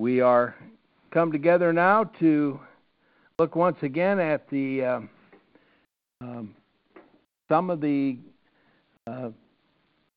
we 0.00 0.22
are 0.22 0.56
come 1.10 1.30
together 1.30 1.74
now 1.74 2.04
to 2.18 2.58
look 3.38 3.54
once 3.54 3.76
again 3.82 4.18
at 4.18 4.48
the 4.48 4.82
uh, 4.82 5.00
um, 6.22 6.54
some 7.50 7.68
of 7.68 7.82
the 7.82 8.16
uh, 9.06 9.28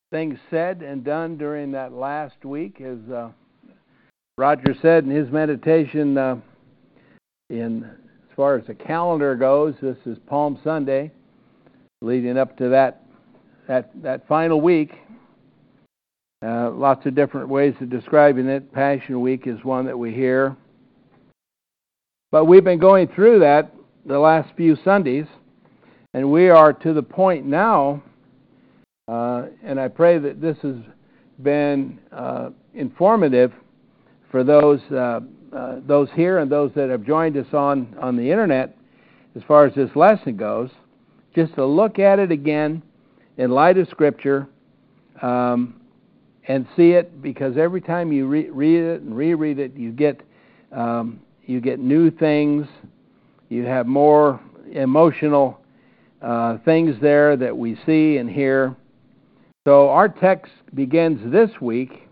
things 0.09 0.40
said 0.50 0.82
and 0.84 1.04
done 1.04 1.38
during 1.38 1.70
that 1.73 1.92
last 1.92 2.46
week, 2.46 2.80
as 2.80 2.98
uh, 3.12 3.30
Roger 4.38 4.73
said 4.82 5.04
in 5.04 5.09
his 5.09 5.30
meditation. 5.30 6.18
Uh, 6.18 6.38
in 7.50 7.84
as 7.84 8.36
far 8.38 8.58
as 8.58 8.66
the 8.66 8.73
calendar 8.73 9.36
goes, 9.36 9.75
this 9.81 9.97
is 10.06 10.18
Palm 10.28 10.58
Sunday, 10.64 11.12
leading 12.02 12.38
up 12.38 12.58
to 12.58 12.70
that 12.70 13.03
that 13.68 13.92
that 14.02 14.25
final 14.30 14.62
week. 14.62 14.94
Uh, 16.44 16.72
lots 16.72 17.05
of 17.05 17.16
different 17.16 17.47
ways 17.47 17.73
of 17.80 17.89
describing 17.89 18.47
it. 18.47 18.73
Passion 18.73 19.22
Week 19.22 19.47
is 19.47 19.63
one 19.63 19.86
that 19.86 19.97
we 19.97 20.11
hear. 20.11 20.58
But 22.31 22.45
we've 22.45 22.63
been 22.63 22.80
going 22.80 23.08
through 23.08 23.39
that 23.39 23.72
the 24.05 24.19
last 24.19 24.50
few 24.58 24.75
Sundays, 24.83 25.27
and 26.13 26.30
we 26.30 26.50
are 26.50 26.73
to 26.73 26.94
the 26.94 27.02
point 27.02 27.45
now, 27.45 28.03
uh, 29.08 29.45
and 29.63 29.80
I 29.80 29.88
pray 29.88 30.17
that 30.17 30.41
this 30.41 30.58
has 30.63 30.75
been 31.41 31.97
uh, 32.11 32.50
informative 32.73 33.53
for 34.30 34.44
those 34.44 34.81
uh, 34.91 35.22
uh, 35.55 35.75
those 35.88 36.09
here 36.13 36.39
and 36.39 36.52
those 36.52 36.72
that 36.75 36.89
have 36.89 37.05
joined 37.05 37.38
us 37.38 37.53
on 37.53 37.95
on 38.02 38.17
the 38.17 38.30
internet, 38.30 38.75
as 39.38 39.44
far 39.47 39.66
as 39.66 39.73
this 39.75 39.91
lesson 39.95 40.35
goes, 40.35 40.72
just 41.33 41.55
to 41.55 41.66
look 41.66 42.00
at 42.00 42.19
it 42.19 42.31
again 42.31 42.81
in 43.38 43.52
light 43.52 43.78
of 43.78 43.88
Scripture. 43.88 44.47
Um, 45.22 45.75
and 46.47 46.67
see 46.75 46.91
it 46.91 47.22
because 47.22 47.58
every 47.58 47.81
time 47.81 48.11
you 48.11 48.27
re- 48.27 48.49
read 48.49 48.83
it 48.83 49.02
and 49.02 49.16
reread 49.16 49.59
it, 49.59 49.75
you 49.75 49.91
get 49.91 50.22
um, 50.72 51.22
you 51.45 51.61
get 51.61 51.80
new 51.80 52.09
things. 52.09 52.67
You 53.50 53.66
have 53.66 53.85
more 53.85 54.39
emotional 54.72 55.59
uh, 56.22 56.58
things 56.66 56.95
there 57.02 57.38
that 57.38 57.55
we 57.55 57.77
see 57.85 58.17
and 58.17 58.30
hear. 58.30 58.75
So 59.67 59.89
our 59.89 60.09
text 60.09 60.52
begins 60.73 61.31
this 61.31 61.50
week 61.61 62.08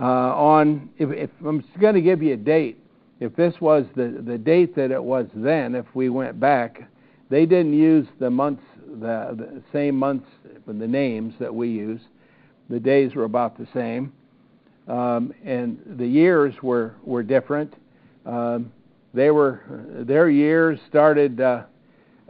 uh, 0.00 0.04
on. 0.04 0.90
If, 0.98 1.10
if 1.10 1.30
I'm 1.46 1.64
going 1.80 1.94
to 1.94 2.00
give 2.02 2.22
you 2.22 2.34
a 2.34 2.38
date, 2.38 2.78
if 3.20 3.34
this 3.36 3.54
was 3.60 3.86
the 3.94 4.22
the 4.26 4.36
date 4.36 4.74
that 4.76 4.90
it 4.90 5.02
was 5.02 5.26
then, 5.34 5.74
if 5.74 5.86
we 5.94 6.08
went 6.08 6.38
back, 6.40 6.90
they 7.30 7.46
didn't 7.46 7.74
use 7.74 8.06
the 8.18 8.30
months, 8.30 8.62
the, 8.86 9.34
the 9.36 9.62
same 9.72 9.96
months, 9.96 10.26
the 10.66 10.72
names 10.72 11.34
that 11.38 11.54
we 11.54 11.68
use 11.68 12.00
the 12.68 12.80
days 12.80 13.14
were 13.14 13.24
about 13.24 13.58
the 13.58 13.66
same, 13.74 14.12
um, 14.88 15.32
and 15.44 15.78
the 15.98 16.06
years 16.06 16.54
were 16.62 16.94
were 17.04 17.22
different. 17.22 17.74
Um, 18.24 18.72
they 19.14 19.30
were 19.30 19.62
their 20.06 20.30
years 20.30 20.78
started. 20.88 21.40
Uh, 21.40 21.62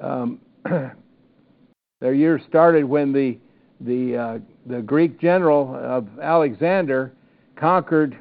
um, 0.01 0.41
their 2.01 2.15
years 2.15 2.43
started 2.49 2.85
when 2.85 3.13
the 3.13 3.39
the 3.81 4.17
uh, 4.17 4.39
the 4.67 4.83
Greek 4.83 5.21
general 5.21 5.75
of 5.77 6.09
Alexander 6.21 7.13
conquered 7.57 8.17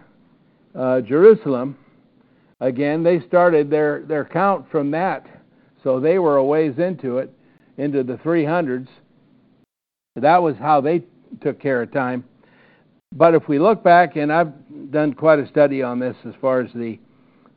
uh, 0.75 1.01
Jerusalem. 1.01 1.77
Again, 2.59 3.03
they 3.03 3.19
started 3.21 3.69
their 3.69 4.03
their 4.03 4.25
count 4.25 4.69
from 4.69 4.91
that, 4.91 5.25
so 5.83 5.99
they 5.99 6.19
were 6.19 6.37
a 6.37 6.45
ways 6.45 6.77
into 6.77 7.17
it, 7.17 7.33
into 7.77 8.03
the 8.03 8.13
300s. 8.13 8.87
That 10.15 10.43
was 10.43 10.55
how 10.57 10.81
they 10.81 11.03
took 11.41 11.59
care 11.59 11.81
of 11.81 11.91
time. 11.91 12.23
But 13.13 13.35
if 13.35 13.47
we 13.47 13.59
look 13.59 13.83
back, 13.83 14.15
and 14.15 14.31
I've 14.31 14.53
done 14.91 15.13
quite 15.13 15.39
a 15.39 15.47
study 15.47 15.83
on 15.83 15.99
this 15.99 16.15
as 16.25 16.33
far 16.41 16.61
as 16.61 16.71
the 16.73 16.99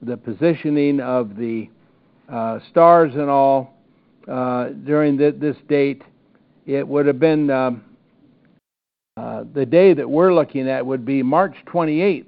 the 0.03 0.17
positioning 0.17 1.01
of 1.01 1.37
the 1.37 1.69
uh, 2.31 2.59
stars 2.71 3.13
and 3.15 3.31
all 3.31 3.75
uh, 4.29 4.69
during 4.85 5.17
the, 5.17 5.35
this 5.39 5.57
date, 5.69 6.03
it 6.67 6.87
would 6.87 7.07
have 7.07 7.19
been 7.19 7.51
um, 7.51 7.85
uh, 9.17 9.45
the 9.55 9.65
day 9.65 9.95
that 9.95 10.09
we're 10.09 10.35
looking 10.35 10.69
at 10.69 10.85
would 10.85 11.07
be 11.07 11.23
March 11.23 11.55
28th, 11.67 12.27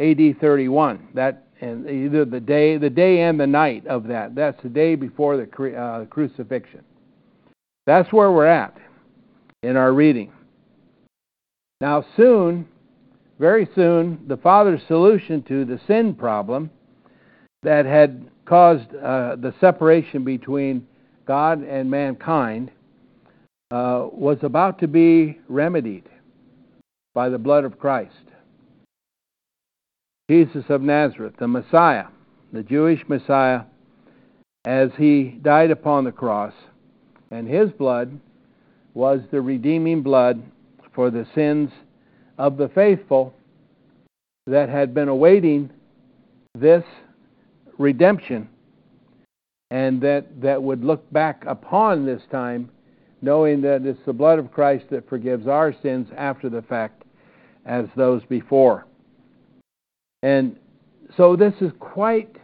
AD 0.00 0.40
31. 0.40 1.08
That 1.14 1.46
and 1.60 1.88
either 1.88 2.24
the 2.24 2.40
day, 2.40 2.76
the 2.76 2.90
day 2.90 3.20
and 3.20 3.38
the 3.38 3.46
night 3.46 3.86
of 3.86 4.08
that. 4.08 4.34
That's 4.34 4.60
the 4.64 4.68
day 4.68 4.96
before 4.96 5.36
the 5.36 5.78
uh, 5.78 6.06
crucifixion. 6.06 6.82
That's 7.86 8.12
where 8.12 8.32
we're 8.32 8.46
at 8.46 8.76
in 9.62 9.76
our 9.76 9.92
reading. 9.92 10.32
Now, 11.80 12.04
soon, 12.16 12.68
very 13.38 13.68
soon, 13.74 14.24
the 14.28 14.36
Father's 14.36 14.82
solution 14.86 15.42
to 15.44 15.64
the 15.64 15.80
sin 15.86 16.14
problem 16.14 16.70
that 17.62 17.86
had 17.86 18.28
caused 18.44 18.94
uh, 18.94 19.36
the 19.36 19.54
separation 19.60 20.24
between 20.24 20.86
God 21.26 21.62
and 21.62 21.90
mankind 21.90 22.70
uh, 23.70 24.06
was 24.12 24.38
about 24.42 24.78
to 24.80 24.88
be 24.88 25.40
remedied 25.48 26.08
by 27.14 27.28
the 27.28 27.38
blood 27.38 27.64
of 27.64 27.78
Christ. 27.78 28.14
Jesus 30.30 30.64
of 30.68 30.82
Nazareth, 30.82 31.34
the 31.38 31.48
Messiah, 31.48 32.06
the 32.52 32.62
Jewish 32.62 33.00
Messiah, 33.08 33.62
as 34.64 34.90
he 34.96 35.38
died 35.42 35.70
upon 35.70 36.04
the 36.04 36.12
cross, 36.12 36.52
and 37.30 37.48
his 37.48 37.70
blood 37.70 38.20
was 38.94 39.20
the 39.30 39.40
redeeming 39.40 40.02
blood 40.02 40.42
for 40.94 41.10
the 41.10 41.26
sins 41.34 41.70
of 42.38 42.56
the 42.56 42.68
faithful 42.68 43.34
that 44.46 44.68
had 44.68 44.92
been 44.92 45.08
awaiting 45.08 45.70
this 46.58 46.84
redemption 47.78 48.48
and 49.70 50.00
that, 50.02 50.26
that 50.40 50.62
would 50.62 50.84
look 50.84 51.10
back 51.12 51.44
upon 51.46 52.04
this 52.04 52.22
time 52.30 52.70
knowing 53.22 53.62
that 53.62 53.86
it's 53.86 54.04
the 54.04 54.12
blood 54.12 54.38
of 54.38 54.50
Christ 54.50 54.84
that 54.90 55.08
forgives 55.08 55.46
our 55.46 55.74
sins 55.82 56.08
after 56.16 56.50
the 56.50 56.62
fact 56.62 57.04
as 57.64 57.86
those 57.96 58.22
before. 58.24 58.86
And 60.22 60.56
so 61.16 61.36
this 61.36 61.54
is 61.60 61.70
quite 61.78 62.36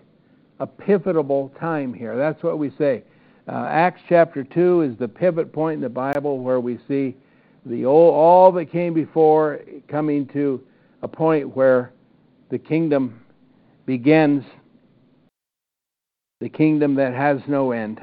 a 0.61 0.67
pivotal 0.67 1.53
time 1.61 1.93
here. 1.93 2.17
That's 2.17 2.43
what 2.43 2.59
we 2.59 2.73
say. 2.79 3.03
Uh, 3.49 3.67
Acts 3.71 4.03
chapter 4.11 4.45
2 4.45 4.83
is 4.83 4.99
the 4.99 5.09
pivot 5.09 5.53
point 5.55 5.77
in 5.77 5.81
the 5.81 5.89
Bible 5.89 6.39
where 6.41 6.61
we 6.61 6.79
see 6.87 7.17
the 7.65 7.87
old, 7.87 8.15
all 8.15 8.53
that 8.53 8.67
came 8.67 8.93
before 8.93 9.61
coming 9.89 10.27
to 10.29 10.61
a 11.01 11.09
point 11.09 11.57
where 11.57 11.93
the 12.51 12.59
kingdom 12.59 13.21
begins, 13.87 14.45
the 16.41 16.49
kingdom 16.49 16.95
that 16.97 17.15
has 17.15 17.41
no 17.49 17.73
end, 17.73 18.01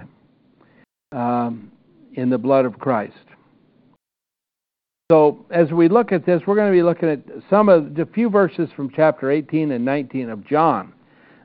um, 1.11 1.71
in 2.15 2.31
the 2.31 2.37
blood 2.39 2.65
of 2.65 2.79
Christ. 2.79 3.13
So, 5.11 5.45
as 5.51 5.71
we 5.71 5.89
look 5.89 6.11
at 6.11 6.25
this, 6.25 6.41
we're 6.47 6.55
going 6.55 6.71
to 6.71 6.75
be 6.75 6.81
looking 6.81 7.09
at 7.09 7.19
some 7.51 7.69
of 7.69 7.93
the 7.93 8.07
few 8.07 8.31
verses 8.31 8.69
from 8.75 8.89
chapter 8.89 9.29
18 9.29 9.71
and 9.71 9.85
19 9.85 10.31
of 10.31 10.47
John, 10.47 10.91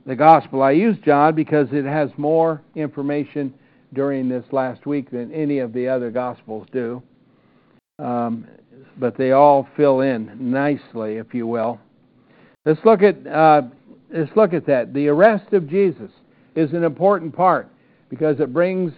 the 0.06 0.16
Gospel. 0.16 0.62
I 0.62 0.70
use 0.70 0.96
John 1.04 1.34
because 1.34 1.68
it 1.72 1.84
has 1.84 2.08
more 2.16 2.62
information 2.74 3.52
during 3.92 4.28
this 4.28 4.44
last 4.52 4.86
week 4.86 5.10
than 5.10 5.32
any 5.32 5.58
of 5.58 5.72
the 5.72 5.88
other 5.88 6.10
Gospels 6.10 6.66
do. 6.72 7.02
Um, 7.98 8.46
but 8.98 9.16
they 9.16 9.32
all 9.32 9.68
fill 9.76 10.00
in 10.00 10.50
nicely, 10.50 11.16
if 11.16 11.34
you 11.34 11.46
will. 11.46 11.78
Let's 12.64 12.80
look 12.84 13.02
at 13.02 13.26
uh, 13.26 13.62
let's 14.12 14.34
look 14.36 14.52
at 14.52 14.66
that. 14.66 14.92
The 14.92 15.08
arrest 15.08 15.52
of 15.52 15.68
Jesus 15.68 16.10
is 16.54 16.72
an 16.72 16.84
important 16.84 17.34
part 17.34 17.68
because 18.08 18.40
it 18.40 18.52
brings 18.52 18.92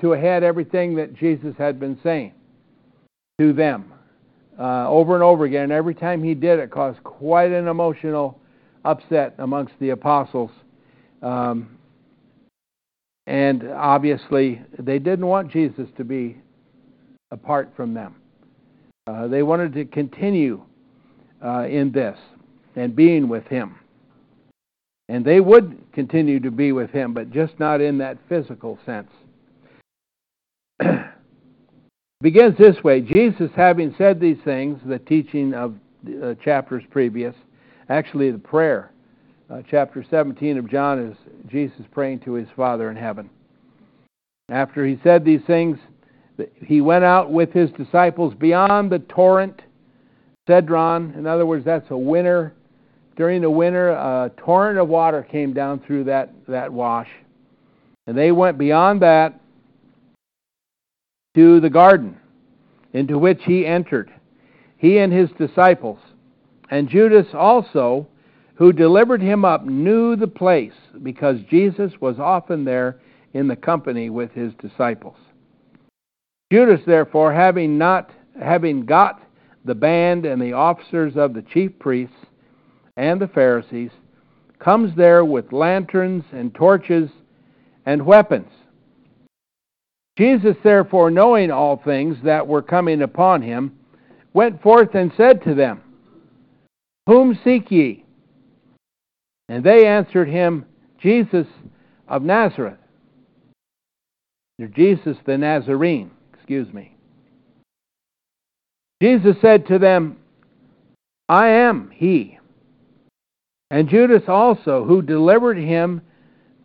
to 0.00 0.12
a 0.12 0.18
head 0.18 0.42
everything 0.42 0.96
that 0.96 1.14
Jesus 1.14 1.54
had 1.56 1.78
been 1.78 1.98
saying 2.02 2.32
to 3.38 3.52
them 3.52 3.92
uh, 4.58 4.88
over 4.88 5.14
and 5.14 5.22
over 5.22 5.44
again. 5.44 5.70
Every 5.70 5.94
time 5.94 6.22
he 6.22 6.34
did 6.34 6.58
it, 6.58 6.70
caused 6.70 7.02
quite 7.04 7.50
an 7.50 7.68
emotional 7.68 8.38
upset 8.84 9.34
amongst 9.38 9.74
the 9.80 9.90
apostles. 9.90 10.50
Um, 11.22 11.78
and 13.26 13.68
obviously, 13.70 14.62
they 14.78 14.98
didn't 14.98 15.26
want 15.26 15.50
Jesus 15.52 15.88
to 15.96 16.04
be 16.04 16.38
apart 17.30 17.72
from 17.76 17.94
them. 17.94 18.16
Uh, 19.06 19.26
they 19.28 19.42
wanted 19.42 19.72
to 19.74 19.84
continue 19.84 20.62
uh, 21.44 21.66
in 21.66 21.92
this 21.92 22.18
and 22.76 22.94
being 22.94 23.28
with 23.28 23.44
him. 23.46 23.76
And 25.08 25.24
they 25.24 25.40
would 25.40 25.78
continue 25.92 26.40
to 26.40 26.50
be 26.50 26.72
with 26.72 26.90
him, 26.90 27.12
but 27.12 27.30
just 27.30 27.58
not 27.58 27.80
in 27.80 27.98
that 27.98 28.18
physical 28.28 28.78
sense. 28.86 29.10
begins 32.22 32.56
this 32.56 32.82
way 32.84 33.00
Jesus, 33.00 33.50
having 33.54 33.94
said 33.98 34.20
these 34.20 34.38
things, 34.44 34.80
the 34.86 35.00
teaching 35.00 35.52
of 35.54 35.74
uh, 36.22 36.34
chapters 36.42 36.84
previous, 36.90 37.34
actually 37.88 38.30
the 38.30 38.38
prayer, 38.38 38.91
uh, 39.52 39.62
chapter 39.70 40.04
17 40.08 40.56
of 40.56 40.70
John 40.70 40.98
is 40.98 41.16
Jesus 41.50 41.84
praying 41.90 42.20
to 42.20 42.32
his 42.32 42.48
Father 42.56 42.90
in 42.90 42.96
heaven. 42.96 43.28
After 44.48 44.86
he 44.86 44.98
said 45.02 45.24
these 45.24 45.42
things, 45.46 45.78
he 46.64 46.80
went 46.80 47.04
out 47.04 47.30
with 47.30 47.52
his 47.52 47.70
disciples 47.72 48.34
beyond 48.34 48.90
the 48.90 49.00
torrent 49.00 49.60
Cedron. 50.46 51.14
In 51.16 51.26
other 51.26 51.44
words, 51.44 51.64
that's 51.64 51.90
a 51.90 51.96
winter. 51.96 52.54
During 53.16 53.42
the 53.42 53.50
winter, 53.50 53.90
a 53.90 54.32
torrent 54.38 54.78
of 54.78 54.88
water 54.88 55.22
came 55.22 55.52
down 55.52 55.80
through 55.80 56.04
that, 56.04 56.32
that 56.48 56.72
wash. 56.72 57.08
And 58.06 58.16
they 58.16 58.32
went 58.32 58.56
beyond 58.56 59.02
that 59.02 59.38
to 61.34 61.60
the 61.60 61.70
garden 61.70 62.16
into 62.94 63.18
which 63.18 63.40
he 63.44 63.66
entered, 63.66 64.10
he 64.78 64.98
and 64.98 65.12
his 65.12 65.30
disciples. 65.38 65.98
And 66.70 66.88
Judas 66.88 67.26
also, 67.34 68.06
who 68.62 68.72
delivered 68.72 69.20
him 69.20 69.44
up, 69.44 69.64
knew 69.64 70.14
the 70.14 70.28
place 70.28 70.72
because 71.02 71.36
Jesus 71.50 71.90
was 72.00 72.20
often 72.20 72.64
there 72.64 73.00
in 73.34 73.48
the 73.48 73.56
company 73.56 74.08
with 74.08 74.30
his 74.30 74.52
disciples. 74.60 75.16
Judas, 76.52 76.80
therefore, 76.86 77.32
having 77.32 77.76
not 77.76 78.12
having 78.40 78.86
got 78.86 79.20
the 79.64 79.74
band 79.74 80.24
and 80.26 80.40
the 80.40 80.52
officers 80.52 81.14
of 81.16 81.34
the 81.34 81.42
chief 81.42 81.76
priests 81.80 82.14
and 82.96 83.20
the 83.20 83.26
Pharisees, 83.26 83.90
comes 84.60 84.94
there 84.96 85.24
with 85.24 85.52
lanterns 85.52 86.22
and 86.30 86.54
torches 86.54 87.10
and 87.84 88.06
weapons. 88.06 88.52
Jesus, 90.16 90.54
therefore, 90.62 91.10
knowing 91.10 91.50
all 91.50 91.82
things 91.84 92.16
that 92.22 92.46
were 92.46 92.62
coming 92.62 93.02
upon 93.02 93.42
him, 93.42 93.76
went 94.34 94.62
forth 94.62 94.94
and 94.94 95.10
said 95.16 95.42
to 95.42 95.54
them, 95.56 95.80
Whom 97.08 97.36
seek 97.42 97.68
ye? 97.72 98.02
And 99.48 99.64
they 99.64 99.86
answered 99.86 100.28
him, 100.28 100.64
Jesus 101.00 101.46
of 102.08 102.22
Nazareth. 102.22 102.78
Or 104.60 104.68
Jesus 104.68 105.16
the 105.26 105.36
Nazarene, 105.36 106.10
excuse 106.34 106.72
me. 106.72 106.96
Jesus 109.02 109.36
said 109.40 109.66
to 109.66 109.78
them, 109.78 110.18
I 111.28 111.48
am 111.48 111.90
he. 111.92 112.38
And 113.70 113.88
Judas 113.88 114.22
also, 114.28 114.84
who 114.84 115.02
delivered 115.02 115.56
him 115.56 116.02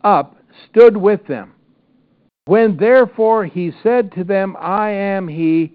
up, 0.04 0.36
stood 0.68 0.96
with 0.96 1.26
them. 1.26 1.54
When 2.44 2.76
therefore 2.76 3.44
he 3.46 3.72
said 3.82 4.12
to 4.12 4.24
them, 4.24 4.56
I 4.58 4.90
am 4.90 5.26
he, 5.26 5.74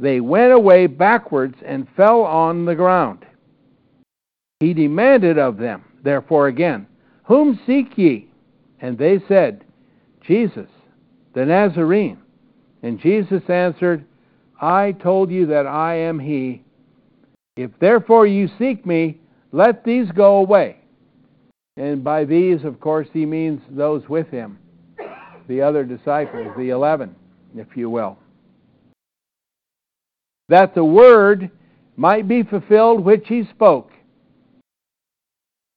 they 0.00 0.20
went 0.20 0.52
away 0.52 0.86
backwards 0.86 1.56
and 1.64 1.86
fell 1.96 2.22
on 2.22 2.64
the 2.64 2.74
ground. 2.74 3.24
He 4.60 4.74
demanded 4.74 5.38
of 5.38 5.56
them, 5.56 5.84
therefore 6.04 6.46
again, 6.46 6.86
Whom 7.24 7.58
seek 7.66 7.98
ye? 7.98 8.28
And 8.80 8.96
they 8.96 9.18
said, 9.26 9.64
Jesus, 10.20 10.68
the 11.34 11.44
Nazarene. 11.44 12.18
And 12.82 13.00
Jesus 13.00 13.42
answered, 13.48 14.04
I 14.60 14.92
told 14.92 15.30
you 15.30 15.46
that 15.46 15.66
I 15.66 15.96
am 15.96 16.18
he. 16.18 16.62
If 17.56 17.70
therefore 17.80 18.26
you 18.26 18.48
seek 18.58 18.84
me, 18.84 19.18
let 19.52 19.84
these 19.84 20.10
go 20.12 20.36
away. 20.36 20.76
And 21.76 22.04
by 22.04 22.24
these, 22.24 22.62
of 22.64 22.78
course, 22.78 23.08
he 23.12 23.26
means 23.26 23.60
those 23.70 24.08
with 24.08 24.28
him 24.28 24.58
the 25.46 25.60
other 25.60 25.84
disciples, 25.84 26.48
the 26.56 26.70
eleven, 26.70 27.14
if 27.54 27.76
you 27.76 27.90
will. 27.90 28.16
That 30.48 30.74
the 30.74 30.84
word 30.84 31.50
might 31.96 32.26
be 32.26 32.42
fulfilled 32.42 33.04
which 33.04 33.24
he 33.28 33.44
spoke. 33.54 33.90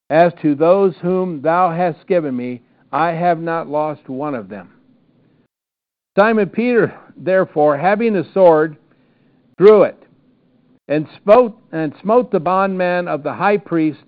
As 0.09 0.33
to 0.41 0.55
those 0.55 0.95
whom 1.01 1.41
thou 1.41 1.71
hast 1.71 2.07
given 2.07 2.35
me, 2.35 2.61
I 2.91 3.11
have 3.11 3.39
not 3.39 3.67
lost 3.67 4.07
one 4.07 4.35
of 4.35 4.47
them. 4.47 4.73
Simon 6.17 6.49
Peter, 6.49 6.97
therefore, 7.15 7.77
having 7.77 8.15
a 8.15 8.31
sword, 8.33 8.77
drew 9.57 9.83
it, 9.83 10.01
and 10.87 11.07
smote, 11.21 11.57
and 11.71 11.93
smote 12.01 12.31
the 12.31 12.39
bondman 12.39 13.07
of 13.07 13.23
the 13.23 13.33
high 13.33 13.57
priest, 13.57 14.03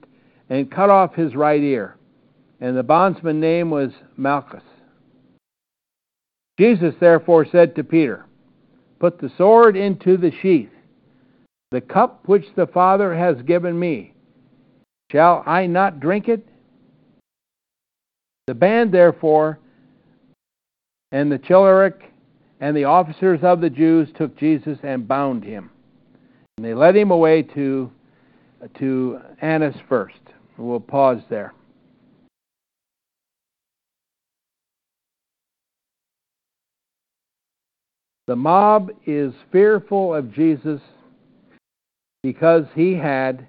and 0.49 0.71
cut 0.71 0.89
off 0.89 1.13
his 1.13 1.35
right 1.35 1.61
ear. 1.61 1.97
And 2.61 2.75
the 2.75 2.83
bondsman's 2.83 3.41
name 3.41 3.69
was 3.69 3.91
Malchus. 4.17 4.63
Jesus 6.57 6.95
therefore 6.99 7.45
said 7.45 7.75
to 7.75 7.83
Peter, 7.83 8.25
Put 8.99 9.19
the 9.19 9.31
sword 9.37 9.77
into 9.77 10.17
the 10.17 10.31
sheath. 10.41 10.71
The 11.71 11.81
cup 11.81 12.27
which 12.27 12.45
the 12.55 12.67
Father 12.67 13.15
has 13.15 13.41
given 13.43 13.79
me, 13.79 14.13
shall 15.11 15.43
I 15.45 15.67
not 15.67 15.99
drink 15.99 16.27
it? 16.27 16.45
The 18.47 18.53
band, 18.55 18.91
therefore, 18.91 19.59
and 21.11 21.31
the 21.31 21.39
chiliarch 21.39 22.01
and 22.59 22.75
the 22.75 22.85
officers 22.85 23.39
of 23.43 23.61
the 23.61 23.69
Jews 23.69 24.09
took 24.17 24.37
Jesus 24.37 24.77
and 24.83 25.07
bound 25.07 25.43
him. 25.43 25.69
And 26.57 26.65
they 26.65 26.73
led 26.73 26.95
him 26.95 27.11
away 27.11 27.43
to, 27.43 27.91
to 28.79 29.19
Annas 29.41 29.75
first. 29.87 30.19
We'll 30.57 30.79
pause 30.79 31.21
there. 31.29 31.53
The 38.27 38.35
mob 38.35 38.91
is 39.07 39.33
fearful 39.51 40.13
of 40.13 40.31
Jesus 40.31 40.81
because 42.21 42.65
he 42.75 42.93
had 42.93 43.47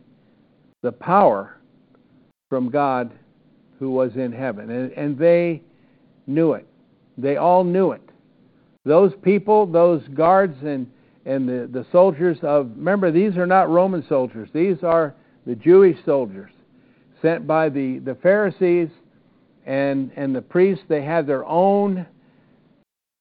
the 0.82 0.92
power 0.92 1.56
from 2.48 2.70
God 2.70 3.12
who 3.78 3.90
was 3.90 4.16
in 4.16 4.32
heaven. 4.32 4.70
And, 4.70 4.92
and 4.92 5.18
they 5.18 5.62
knew 6.26 6.52
it. 6.52 6.66
They 7.18 7.36
all 7.36 7.64
knew 7.64 7.92
it. 7.92 8.02
Those 8.84 9.12
people, 9.22 9.66
those 9.66 10.02
guards 10.14 10.56
and, 10.62 10.86
and 11.26 11.48
the, 11.48 11.68
the 11.70 11.86
soldiers 11.92 12.38
of, 12.42 12.70
remember, 12.76 13.10
these 13.10 13.36
are 13.36 13.46
not 13.46 13.68
Roman 13.68 14.04
soldiers. 14.08 14.48
These 14.52 14.82
are 14.82 15.14
the 15.46 15.54
Jewish 15.54 15.98
soldiers 16.04 16.50
sent 17.20 17.46
by 17.46 17.68
the, 17.68 17.98
the 17.98 18.14
Pharisees 18.16 18.88
and, 19.66 20.10
and 20.16 20.34
the 20.34 20.40
priests. 20.40 20.84
They 20.88 21.02
had 21.02 21.26
their 21.26 21.44
own 21.44 22.06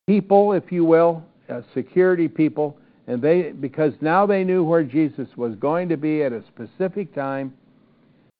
people, 0.07 0.53
if 0.53 0.71
you 0.71 0.85
will, 0.85 1.23
uh, 1.49 1.61
security 1.73 2.27
people, 2.27 2.77
and 3.09 3.23
they 3.23 3.51
because 3.59 3.93
now 4.01 4.27
they 4.27 4.43
knew 4.43 4.63
where 4.63 4.83
Jesus 4.83 5.27
was 5.35 5.55
going 5.55 5.89
to 5.89 5.97
be 5.97 6.21
at 6.21 6.31
a 6.31 6.43
specific 6.47 7.13
time 7.13 7.51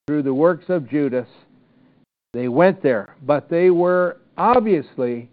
through 0.08 0.22
the 0.22 0.34
works 0.34 0.66
of 0.70 0.88
Judas. 0.88 1.28
They 2.34 2.48
went 2.48 2.84
there, 2.84 3.16
but 3.24 3.50
they 3.50 3.72
were 3.72 4.18
obviously 4.38 5.28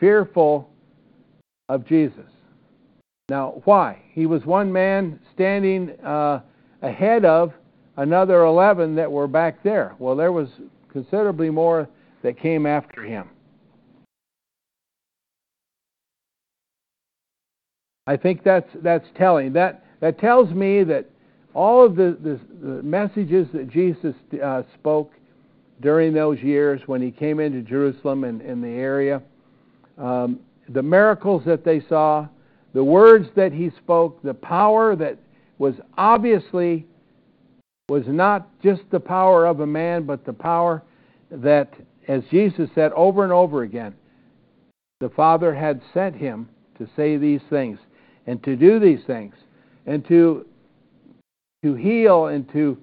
fearful 0.00 0.70
of 1.68 1.86
Jesus. 1.86 2.24
Now, 3.28 3.60
why? 3.64 4.02
He 4.12 4.24
was 4.24 4.46
one 4.46 4.72
man 4.72 5.20
standing 5.34 5.90
uh, 6.00 6.40
ahead 6.80 7.26
of 7.26 7.52
another 7.98 8.44
11 8.44 8.94
that 8.96 9.12
were 9.12 9.28
back 9.28 9.62
there. 9.62 9.94
Well, 9.98 10.16
there 10.16 10.32
was 10.32 10.48
considerably 10.90 11.50
more 11.50 11.86
that 12.22 12.40
came 12.40 12.64
after 12.64 13.02
him. 13.02 13.28
I 18.10 18.16
think 18.16 18.42
that's 18.42 18.68
that's 18.82 19.06
telling. 19.16 19.52
That 19.52 19.84
that 20.00 20.18
tells 20.18 20.50
me 20.50 20.82
that 20.82 21.08
all 21.54 21.86
of 21.86 21.94
the, 21.94 22.18
the, 22.20 22.40
the 22.60 22.82
messages 22.82 23.46
that 23.54 23.70
Jesus 23.70 24.16
uh, 24.42 24.64
spoke 24.74 25.12
during 25.80 26.12
those 26.12 26.40
years 26.40 26.80
when 26.86 27.00
he 27.00 27.12
came 27.12 27.38
into 27.38 27.62
Jerusalem 27.62 28.24
and 28.24 28.42
in 28.42 28.60
the 28.60 28.68
area, 28.68 29.22
um, 29.96 30.40
the 30.68 30.82
miracles 30.82 31.44
that 31.46 31.64
they 31.64 31.82
saw, 31.88 32.26
the 32.74 32.82
words 32.82 33.28
that 33.36 33.52
he 33.52 33.70
spoke, 33.78 34.20
the 34.24 34.34
power 34.34 34.96
that 34.96 35.16
was 35.58 35.74
obviously 35.96 36.86
was 37.88 38.02
not 38.08 38.48
just 38.60 38.82
the 38.90 39.00
power 39.00 39.46
of 39.46 39.60
a 39.60 39.66
man, 39.66 40.02
but 40.02 40.24
the 40.24 40.32
power 40.32 40.82
that, 41.30 41.72
as 42.08 42.24
Jesus 42.28 42.70
said 42.74 42.90
over 42.92 43.22
and 43.22 43.32
over 43.32 43.62
again, 43.62 43.94
the 44.98 45.10
Father 45.10 45.54
had 45.54 45.80
sent 45.94 46.16
him 46.16 46.48
to 46.76 46.88
say 46.96 47.16
these 47.16 47.42
things 47.48 47.78
and 48.30 48.42
to 48.44 48.54
do 48.54 48.78
these 48.78 49.00
things 49.06 49.34
and 49.86 50.06
to 50.06 50.46
to 51.64 51.74
heal 51.74 52.26
and 52.26 52.50
to 52.52 52.78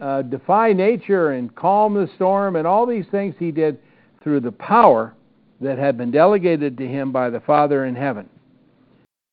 uh, 0.00 0.22
defy 0.22 0.72
nature 0.72 1.32
and 1.32 1.54
calm 1.56 1.94
the 1.94 2.08
storm 2.14 2.56
and 2.56 2.66
all 2.66 2.86
these 2.86 3.04
things 3.10 3.34
he 3.38 3.50
did 3.50 3.78
through 4.22 4.40
the 4.40 4.52
power 4.52 5.12
that 5.60 5.76
had 5.76 5.98
been 5.98 6.10
delegated 6.10 6.78
to 6.78 6.86
him 6.86 7.12
by 7.12 7.28
the 7.28 7.40
Father 7.40 7.84
in 7.84 7.94
heaven. 7.94 8.28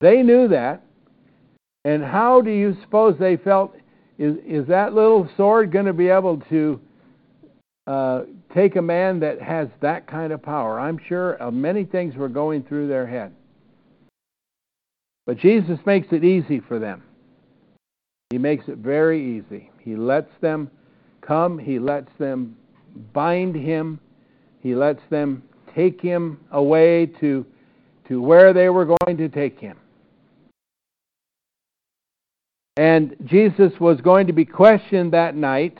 They 0.00 0.22
knew 0.22 0.48
that. 0.48 0.82
And 1.84 2.02
how 2.02 2.42
do 2.42 2.50
you 2.50 2.76
suppose 2.82 3.16
they 3.18 3.36
felt? 3.36 3.74
Is, 4.18 4.36
is 4.46 4.66
that 4.66 4.92
little 4.92 5.28
sword 5.36 5.72
going 5.72 5.86
to 5.86 5.94
be 5.94 6.08
able 6.08 6.42
to 6.50 6.80
uh, 7.86 8.22
take 8.52 8.76
a 8.76 8.82
man 8.82 9.20
that 9.20 9.40
has 9.40 9.68
that 9.80 10.06
kind 10.06 10.32
of 10.32 10.42
power? 10.42 10.78
I'm 10.78 10.98
sure 11.08 11.42
uh, 11.42 11.50
many 11.50 11.84
things 11.84 12.16
were 12.16 12.28
going 12.28 12.64
through 12.64 12.88
their 12.88 13.06
head. 13.06 13.32
But 15.30 15.38
Jesus 15.38 15.78
makes 15.86 16.08
it 16.10 16.24
easy 16.24 16.58
for 16.58 16.80
them. 16.80 17.04
He 18.30 18.38
makes 18.38 18.66
it 18.66 18.78
very 18.78 19.38
easy. 19.38 19.70
He 19.78 19.94
lets 19.94 20.32
them 20.40 20.68
come, 21.20 21.56
He 21.56 21.78
lets 21.78 22.10
them 22.18 22.56
bind 23.12 23.54
Him, 23.54 24.00
He 24.58 24.74
lets 24.74 25.00
them 25.08 25.44
take 25.72 26.00
Him 26.00 26.40
away 26.50 27.06
to, 27.20 27.46
to 28.08 28.20
where 28.20 28.52
they 28.52 28.70
were 28.70 28.86
going 28.86 29.16
to 29.18 29.28
take 29.28 29.60
Him. 29.60 29.76
And 32.76 33.14
Jesus 33.24 33.70
was 33.78 34.00
going 34.00 34.26
to 34.26 34.32
be 34.32 34.44
questioned 34.44 35.12
that 35.12 35.36
night 35.36 35.78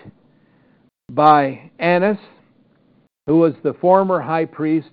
by 1.11 1.73
Annas, 1.81 2.19
who 3.27 3.39
was 3.39 3.55
the 3.65 3.73
former 3.73 4.21
high 4.21 4.45
priest 4.45 4.93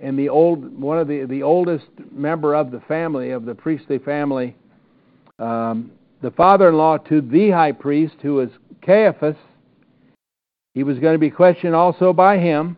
and 0.00 0.18
the 0.18 0.28
old 0.28 0.78
one 0.80 0.98
of 0.98 1.08
the 1.08 1.24
the 1.24 1.42
oldest 1.42 1.86
member 2.12 2.54
of 2.54 2.70
the 2.70 2.80
family 2.80 3.30
of 3.30 3.44
the 3.44 3.54
priestly 3.54 3.98
family, 3.98 4.54
um, 5.38 5.90
the 6.22 6.30
father-in-law 6.30 6.98
to 6.98 7.20
the 7.20 7.50
high 7.50 7.72
priest, 7.72 8.16
who 8.22 8.34
was 8.34 8.50
Caiaphas. 8.82 9.36
He 10.74 10.82
was 10.82 10.98
going 10.98 11.14
to 11.14 11.18
be 11.18 11.30
questioned 11.30 11.74
also 11.74 12.12
by 12.12 12.38
him, 12.38 12.76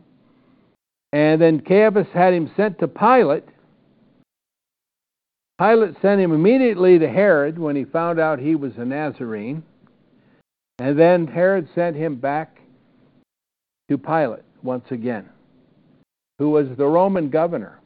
and 1.12 1.40
then 1.40 1.60
Caiaphas 1.60 2.06
had 2.14 2.32
him 2.32 2.50
sent 2.56 2.78
to 2.78 2.88
Pilate. 2.88 3.44
Pilate 5.60 5.96
sent 6.00 6.20
him 6.20 6.32
immediately 6.32 7.00
to 7.00 7.08
Herod 7.08 7.58
when 7.58 7.74
he 7.74 7.84
found 7.84 8.20
out 8.20 8.38
he 8.38 8.54
was 8.54 8.72
a 8.76 8.84
Nazarene, 8.84 9.64
and 10.78 10.96
then 10.96 11.26
Herod 11.26 11.68
sent 11.74 11.96
him 11.96 12.14
back 12.14 12.60
to 13.90 13.98
Pilate 13.98 14.44
once 14.62 14.84
again 14.90 15.28
who 16.38 16.50
was 16.50 16.68
the 16.76 16.86
Roman 16.86 17.30
governor, 17.30 17.80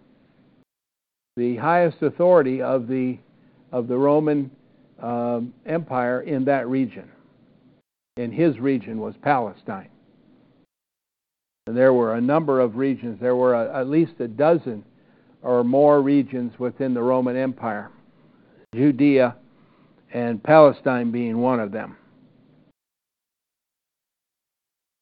the 1.36 1.56
highest 1.56 2.02
authority 2.02 2.60
of 2.62 2.86
the 2.86 3.18
of 3.72 3.88
the 3.88 3.96
Roman 3.96 4.50
um, 5.00 5.54
Empire 5.64 6.20
in 6.20 6.44
that 6.44 6.68
region. 6.68 7.08
And 8.18 8.32
his 8.32 8.58
region 8.58 8.98
was 8.98 9.14
Palestine. 9.22 9.88
And 11.66 11.74
there 11.74 11.94
were 11.94 12.14
a 12.14 12.20
number 12.20 12.60
of 12.60 12.76
regions. 12.76 13.18
There 13.18 13.34
were 13.34 13.54
a, 13.54 13.80
at 13.80 13.88
least 13.88 14.12
a 14.20 14.28
dozen 14.28 14.84
or 15.42 15.64
more 15.64 16.02
regions 16.02 16.52
within 16.58 16.92
the 16.92 17.02
Roman 17.02 17.36
Empire, 17.36 17.90
Judea 18.74 19.36
and 20.12 20.42
Palestine 20.42 21.10
being 21.10 21.38
one 21.38 21.58
of 21.58 21.72
them. 21.72 21.96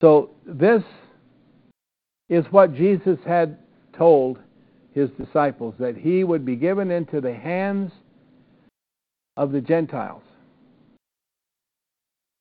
So 0.01 0.31
this 0.47 0.83
is 2.31 2.47
what 2.51 2.75
Jesus 2.75 3.19
had 3.27 3.59
told 3.93 4.39
his 4.95 5.11
disciples 5.11 5.75
that 5.79 5.97
he 5.97 6.25
would 6.25 6.47
be 6.47 6.57
given 6.57 6.91
into 6.91 7.21
the 7.21 7.35
hands 7.35 7.93
of 9.37 9.53
the 9.53 9.61
Gentiles. 9.61 10.23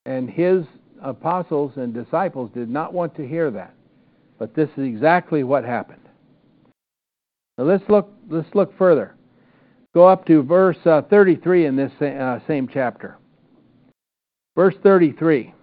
And 0.06 0.30
his 0.30 0.64
apostles 1.02 1.74
and 1.76 1.94
disciples 1.94 2.52
did 2.54 2.70
not 2.70 2.94
want 2.94 3.16
to 3.16 3.28
hear 3.28 3.52
that. 3.52 3.74
But 4.38 4.56
this 4.56 4.70
is 4.78 4.86
exactly 4.86 5.44
what 5.44 5.66
happened. 5.66 6.02
Now 7.58 7.66
let's 7.66 7.84
look 7.90 8.10
let's 8.30 8.54
look 8.56 8.78
further. 8.78 9.16
Go 9.94 10.08
up 10.08 10.26
to 10.28 10.44
verse 10.44 10.78
uh, 10.86 11.02
33 11.10 11.66
in 11.66 11.76
this 11.76 11.92
uh, 12.02 12.40
same 12.48 12.70
chapter. 12.72 13.18
Verse 14.56 14.76
33. 14.82 15.54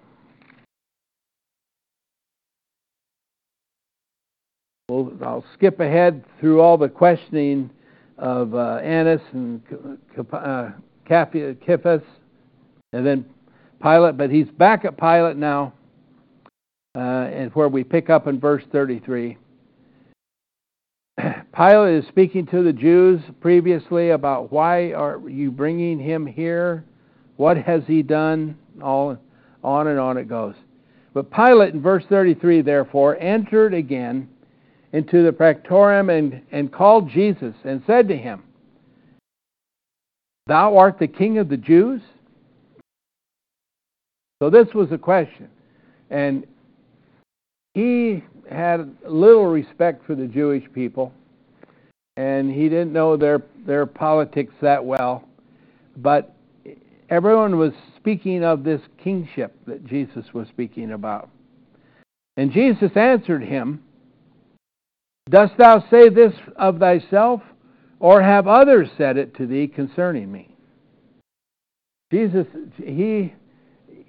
We'll, 4.89 5.13
I'll 5.21 5.45
skip 5.55 5.81
ahead 5.81 6.25
through 6.39 6.61
all 6.61 6.79
the 6.79 6.89
questioning 6.89 7.71
of 8.19 8.55
uh, 8.55 8.77
Annas 8.77 9.21
and 9.33 9.61
uh, 10.33 10.71
Caiaphas, 11.05 12.03
and 12.93 13.05
then 13.05 13.25
Pilate. 13.83 14.17
But 14.17 14.31
he's 14.31 14.47
back 14.47 14.85
at 14.85 14.97
Pilate 14.97 15.39
now, 15.39 15.73
uh, 16.95 17.01
and 17.01 17.51
where 17.57 17.69
we 17.69 17.83
pick 17.83 18.11
up 18.11 18.29
in 18.29 18.39
verse 18.39 18.63
33. 18.71 19.37
Pilate 21.53 22.05
is 22.05 22.07
speaking 22.07 22.47
to 22.47 22.63
the 22.63 22.73
Jews 22.73 23.21
previously 23.41 24.11
about 24.11 24.53
why 24.53 24.93
are 24.93 25.19
you 25.29 25.51
bringing 25.51 25.99
him 25.99 26.25
here? 26.25 26.85
What 27.39 27.57
has 27.57 27.83
he 27.89 28.03
done? 28.03 28.57
All 28.81 29.19
on 29.65 29.89
and 29.89 29.99
on 29.99 30.17
it 30.17 30.29
goes. 30.29 30.55
But 31.13 31.33
Pilate 31.33 31.75
in 31.75 31.83
verse 31.83 32.05
33 32.09 32.63
therefore 32.63 33.17
entered 33.21 33.75
again 33.75 34.29
into 34.97 35.23
the 35.23 35.33
praetorium 35.33 36.09
and, 36.09 36.41
and 36.53 36.73
called 36.73 37.11
Jesus 37.11 37.55
and 37.65 37.83
said 37.87 38.09
to 38.09 38.17
him, 38.17 38.43
Thou 40.47 40.79
art 40.79 40.99
the 40.99 41.07
king 41.07 41.37
of 41.37 41.51
the 41.51 41.59
Jews? 41.59 42.01
So 44.41 44.49
this 44.49 44.69
was 44.75 44.93
a 44.93 44.99
question. 44.99 45.51
And 46.09 46.47
he 47.75 48.25
had 48.51 48.97
little 49.07 49.47
respect 49.47 50.07
for 50.07 50.15
the 50.15 50.27
Jewish 50.27 50.65
people, 50.73 51.13
and 52.17 52.51
he 52.51 52.71
didn't 52.71 52.95
know 52.95 53.19
their, 53.19 53.43
their 53.67 53.85
politics 53.85 54.55
that 54.63 54.83
well. 54.83 55.29
But 55.99 56.35
everyone 57.11 57.59
was 57.59 57.73
speaking 57.97 58.45
of 58.45 58.65
this 58.65 58.81
kingship 59.05 59.55
that 59.67 59.85
Jesus 59.85 60.25
was 60.33 60.49
speaking 60.49 60.93
about. 60.93 61.29
And 62.39 62.51
Jesus 62.51 62.93
answered 62.97 63.43
him, 63.43 63.83
Dost 65.29 65.55
thou 65.59 65.85
say 65.91 66.09
this 66.09 66.33
of 66.57 66.79
thyself, 66.79 67.43
or 67.99 68.23
have 68.23 68.47
others 68.47 68.89
said 68.97 69.17
it 69.17 69.35
to 69.37 69.47
thee 69.47 69.67
concerning 69.67 70.31
me? 70.31 70.55
Jesus, 72.13 72.47
he, 72.77 73.35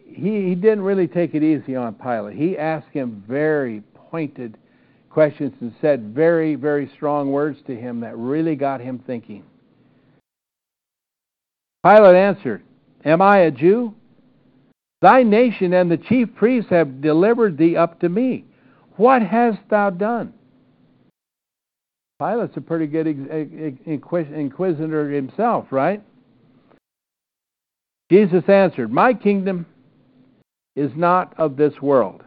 he, 0.05 0.49
he 0.49 0.55
didn't 0.55 0.81
really 0.81 1.07
take 1.07 1.33
it 1.33 1.41
easy 1.41 1.75
on 1.75 1.95
Pilate. 1.95 2.37
He 2.37 2.57
asked 2.57 2.91
him 2.91 3.23
very 3.27 3.81
pointed 3.95 4.57
questions 5.09 5.53
and 5.61 5.73
said 5.81 6.13
very, 6.13 6.53
very 6.53 6.91
strong 6.95 7.31
words 7.31 7.57
to 7.65 7.75
him 7.75 8.01
that 8.01 8.15
really 8.15 8.55
got 8.55 8.79
him 8.79 8.99
thinking. 9.07 9.43
Pilate 11.83 12.15
answered, 12.15 12.63
Am 13.03 13.21
I 13.21 13.39
a 13.39 13.51
Jew? 13.51 13.95
Thy 15.01 15.23
nation 15.23 15.73
and 15.73 15.89
the 15.89 15.97
chief 15.97 16.35
priests 16.35 16.69
have 16.69 17.01
delivered 17.01 17.57
thee 17.57 17.75
up 17.75 17.99
to 18.01 18.09
me. 18.09 18.45
What 18.97 19.23
hast 19.23 19.59
thou 19.69 19.89
done? 19.89 20.33
Pilate's 22.19 22.57
a 22.57 22.61
pretty 22.61 22.87
good 22.87 23.07
inquisitor 23.85 25.09
himself, 25.09 25.67
right? 25.71 26.01
Jesus 28.11 28.43
answered, 28.47 28.91
My 28.91 29.13
kingdom 29.13 29.65
is 30.75 30.91
not 30.95 31.33
of 31.37 31.57
this 31.57 31.73
world. 31.81 32.23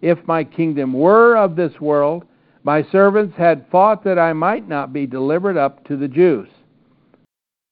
If 0.00 0.18
my 0.26 0.44
kingdom 0.44 0.92
were 0.92 1.36
of 1.36 1.56
this 1.56 1.80
world, 1.80 2.24
my 2.62 2.84
servants 2.92 3.36
had 3.36 3.66
fought 3.70 4.04
that 4.04 4.18
I 4.18 4.32
might 4.32 4.68
not 4.68 4.92
be 4.92 5.06
delivered 5.06 5.56
up 5.56 5.84
to 5.86 5.96
the 5.96 6.08
Jews. 6.08 6.48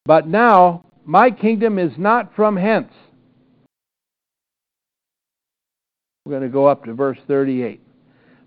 But 0.05 0.27
now 0.27 0.85
my 1.05 1.31
kingdom 1.31 1.79
is 1.79 1.91
not 1.97 2.35
from 2.35 2.57
hence. 2.57 2.91
We're 6.25 6.31
going 6.31 6.43
to 6.43 6.49
go 6.49 6.65
up 6.65 6.85
to 6.85 6.93
verse 6.93 7.19
38. 7.27 7.79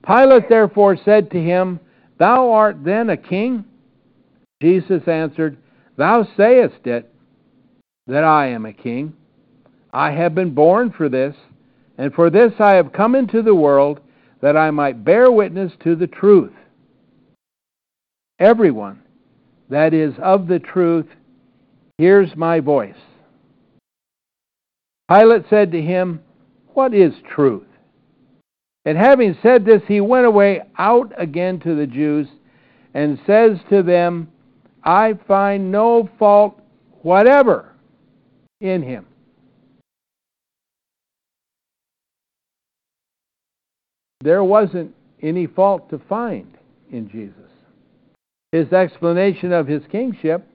Pilate 0.04 0.48
therefore 0.48 0.98
said 1.04 1.30
to 1.30 1.40
him, 1.40 1.80
Thou 2.18 2.50
art 2.50 2.84
then 2.84 3.10
a 3.10 3.16
king? 3.16 3.64
Jesus 4.60 5.06
answered, 5.06 5.56
Thou 5.96 6.26
sayest 6.36 6.86
it, 6.86 7.12
that 8.06 8.24
I 8.24 8.48
am 8.48 8.66
a 8.66 8.72
king. 8.72 9.14
I 9.92 10.10
have 10.10 10.34
been 10.34 10.54
born 10.54 10.90
for 10.90 11.08
this, 11.08 11.36
and 11.96 12.12
for 12.12 12.30
this 12.30 12.52
I 12.58 12.74
have 12.74 12.92
come 12.92 13.14
into 13.14 13.42
the 13.42 13.54
world, 13.54 14.00
that 14.40 14.56
I 14.56 14.70
might 14.70 15.04
bear 15.04 15.30
witness 15.30 15.72
to 15.84 15.94
the 15.96 16.06
truth. 16.06 16.52
Everyone 18.38 19.02
that 19.68 19.92
is 19.94 20.14
of 20.22 20.46
the 20.46 20.58
truth 20.58 21.06
hears 21.98 22.30
my 22.36 22.60
voice. 22.60 22.94
Pilate 25.10 25.44
said 25.50 25.72
to 25.72 25.80
him, 25.80 26.20
What 26.74 26.94
is 26.94 27.12
truth? 27.34 27.67
And 28.88 28.96
having 28.96 29.36
said 29.42 29.66
this, 29.66 29.82
he 29.86 30.00
went 30.00 30.24
away 30.24 30.62
out 30.78 31.12
again 31.20 31.60
to 31.60 31.74
the 31.74 31.86
Jews 31.86 32.26
and 32.94 33.18
says 33.26 33.58
to 33.68 33.82
them, 33.82 34.28
I 34.82 35.18
find 35.28 35.70
no 35.70 36.08
fault 36.18 36.58
whatever 37.02 37.74
in 38.62 38.82
him. 38.82 39.04
there 44.20 44.42
wasn't 44.42 44.94
any 45.22 45.46
fault 45.46 45.90
to 45.90 45.98
find 46.08 46.56
in 46.90 47.10
Jesus. 47.10 47.50
His 48.52 48.72
explanation 48.72 49.52
of 49.52 49.66
his 49.66 49.82
kingship 49.92 50.46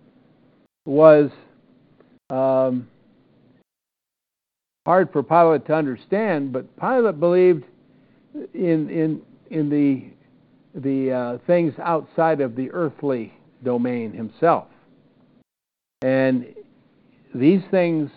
was 0.86 1.30
um, 2.30 2.88
hard 4.86 5.12
for 5.12 5.22
Pilate 5.24 5.66
to 5.68 5.76
understand, 5.76 6.52
but 6.52 6.66
Pilate 6.80 7.20
believed 7.20 7.66
in 8.54 8.90
in 8.90 9.22
in 9.50 9.70
the 9.70 10.06
the 10.80 11.12
uh, 11.12 11.38
things 11.46 11.74
outside 11.80 12.42
of 12.42 12.56
the 12.56 12.72
earthly 12.72 13.34
domain 13.64 14.12
himself, 14.12 14.68
and 16.02 16.46
these 17.34 17.62
things 17.72 18.10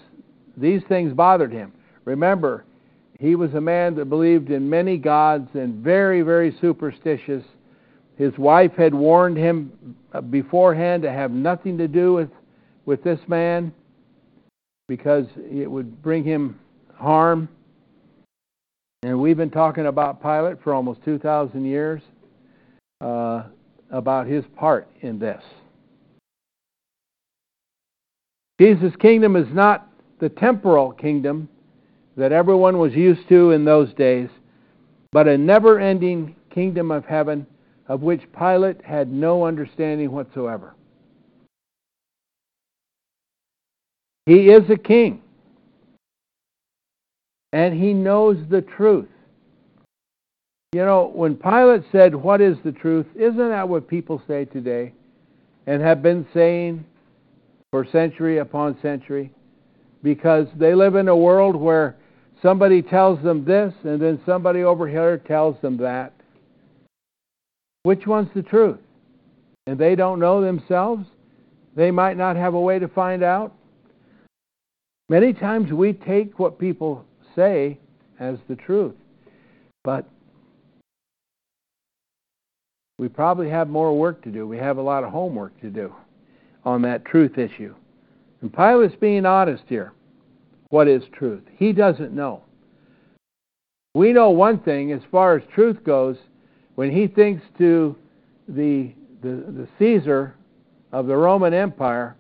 these 0.56 0.82
things 0.88 1.12
bothered 1.12 1.52
him. 1.52 1.72
Remember, 2.04 2.64
he 3.18 3.34
was 3.34 3.52
a 3.54 3.60
man 3.60 3.94
that 3.96 4.06
believed 4.06 4.50
in 4.50 4.68
many 4.68 4.96
gods 4.96 5.48
and 5.54 5.76
very 5.82 6.22
very 6.22 6.56
superstitious. 6.60 7.44
His 8.16 8.36
wife 8.38 8.72
had 8.76 8.94
warned 8.94 9.36
him 9.36 9.96
beforehand 10.30 11.02
to 11.02 11.12
have 11.12 11.30
nothing 11.30 11.76
to 11.78 11.88
do 11.88 12.14
with 12.14 12.30
with 12.86 13.02
this 13.02 13.20
man 13.28 13.72
because 14.88 15.26
it 15.36 15.70
would 15.70 16.00
bring 16.02 16.24
him 16.24 16.58
harm. 16.94 17.48
And 19.06 19.20
we've 19.20 19.36
been 19.36 19.52
talking 19.52 19.86
about 19.86 20.20
Pilate 20.20 20.60
for 20.64 20.74
almost 20.74 21.00
2,000 21.04 21.64
years 21.64 22.02
uh, 23.00 23.44
about 23.92 24.26
his 24.26 24.44
part 24.56 24.88
in 25.00 25.20
this. 25.20 25.40
Jesus' 28.60 28.96
kingdom 28.98 29.36
is 29.36 29.46
not 29.52 29.88
the 30.18 30.28
temporal 30.28 30.90
kingdom 30.90 31.48
that 32.16 32.32
everyone 32.32 32.78
was 32.78 32.94
used 32.94 33.28
to 33.28 33.52
in 33.52 33.64
those 33.64 33.94
days, 33.94 34.28
but 35.12 35.28
a 35.28 35.38
never 35.38 35.78
ending 35.78 36.34
kingdom 36.50 36.90
of 36.90 37.04
heaven 37.04 37.46
of 37.86 38.02
which 38.02 38.22
Pilate 38.36 38.84
had 38.84 39.12
no 39.12 39.46
understanding 39.46 40.10
whatsoever. 40.10 40.74
He 44.24 44.48
is 44.48 44.68
a 44.68 44.76
king. 44.76 45.22
And 47.56 47.72
he 47.72 47.94
knows 47.94 48.36
the 48.50 48.60
truth. 48.60 49.08
You 50.74 50.84
know, 50.84 51.10
when 51.14 51.36
Pilate 51.36 51.84
said, 51.90 52.14
What 52.14 52.42
is 52.42 52.58
the 52.62 52.72
truth? 52.72 53.06
Isn't 53.14 53.38
that 53.48 53.66
what 53.66 53.88
people 53.88 54.20
say 54.28 54.44
today 54.44 54.92
and 55.66 55.80
have 55.80 56.02
been 56.02 56.26
saying 56.34 56.84
for 57.70 57.86
century 57.90 58.36
upon 58.40 58.78
century? 58.82 59.32
Because 60.02 60.48
they 60.54 60.74
live 60.74 60.96
in 60.96 61.08
a 61.08 61.16
world 61.16 61.56
where 61.56 61.96
somebody 62.42 62.82
tells 62.82 63.22
them 63.22 63.46
this 63.46 63.72
and 63.84 64.02
then 64.02 64.20
somebody 64.26 64.62
over 64.62 64.86
here 64.86 65.16
tells 65.16 65.58
them 65.62 65.78
that. 65.78 66.12
Which 67.84 68.06
one's 68.06 68.28
the 68.34 68.42
truth? 68.42 68.80
And 69.66 69.78
they 69.78 69.94
don't 69.94 70.20
know 70.20 70.42
themselves? 70.42 71.06
They 71.74 71.90
might 71.90 72.18
not 72.18 72.36
have 72.36 72.52
a 72.52 72.60
way 72.60 72.78
to 72.78 72.88
find 72.88 73.22
out? 73.22 73.54
Many 75.08 75.32
times 75.32 75.72
we 75.72 75.94
take 75.94 76.38
what 76.38 76.58
people 76.58 77.05
say 77.36 77.78
as 78.18 78.38
the 78.48 78.56
truth, 78.56 78.94
but 79.84 80.08
we 82.98 83.08
probably 83.08 83.50
have 83.50 83.68
more 83.68 83.96
work 83.96 84.22
to 84.22 84.30
do. 84.30 84.46
We 84.46 84.56
have 84.56 84.78
a 84.78 84.82
lot 84.82 85.04
of 85.04 85.12
homework 85.12 85.60
to 85.60 85.70
do 85.70 85.94
on 86.64 86.82
that 86.82 87.04
truth 87.04 87.38
issue. 87.38 87.74
And 88.40 88.52
Pilate's 88.52 88.96
being 88.96 89.26
honest 89.26 89.64
here. 89.68 89.92
What 90.70 90.88
is 90.88 91.02
truth? 91.12 91.42
He 91.56 91.72
doesn't 91.72 92.12
know. 92.12 92.42
We 93.94 94.12
know 94.12 94.30
one 94.30 94.58
thing 94.58 94.92
as 94.92 95.00
far 95.10 95.36
as 95.36 95.42
truth 95.54 95.84
goes, 95.84 96.16
when 96.74 96.90
he 96.90 97.06
thinks 97.06 97.42
to 97.58 97.96
the, 98.48 98.92
the, 99.22 99.28
the 99.28 99.68
Caesar 99.78 100.34
of 100.92 101.06
the 101.06 101.16
Roman 101.16 101.54
Empire, 101.54 102.16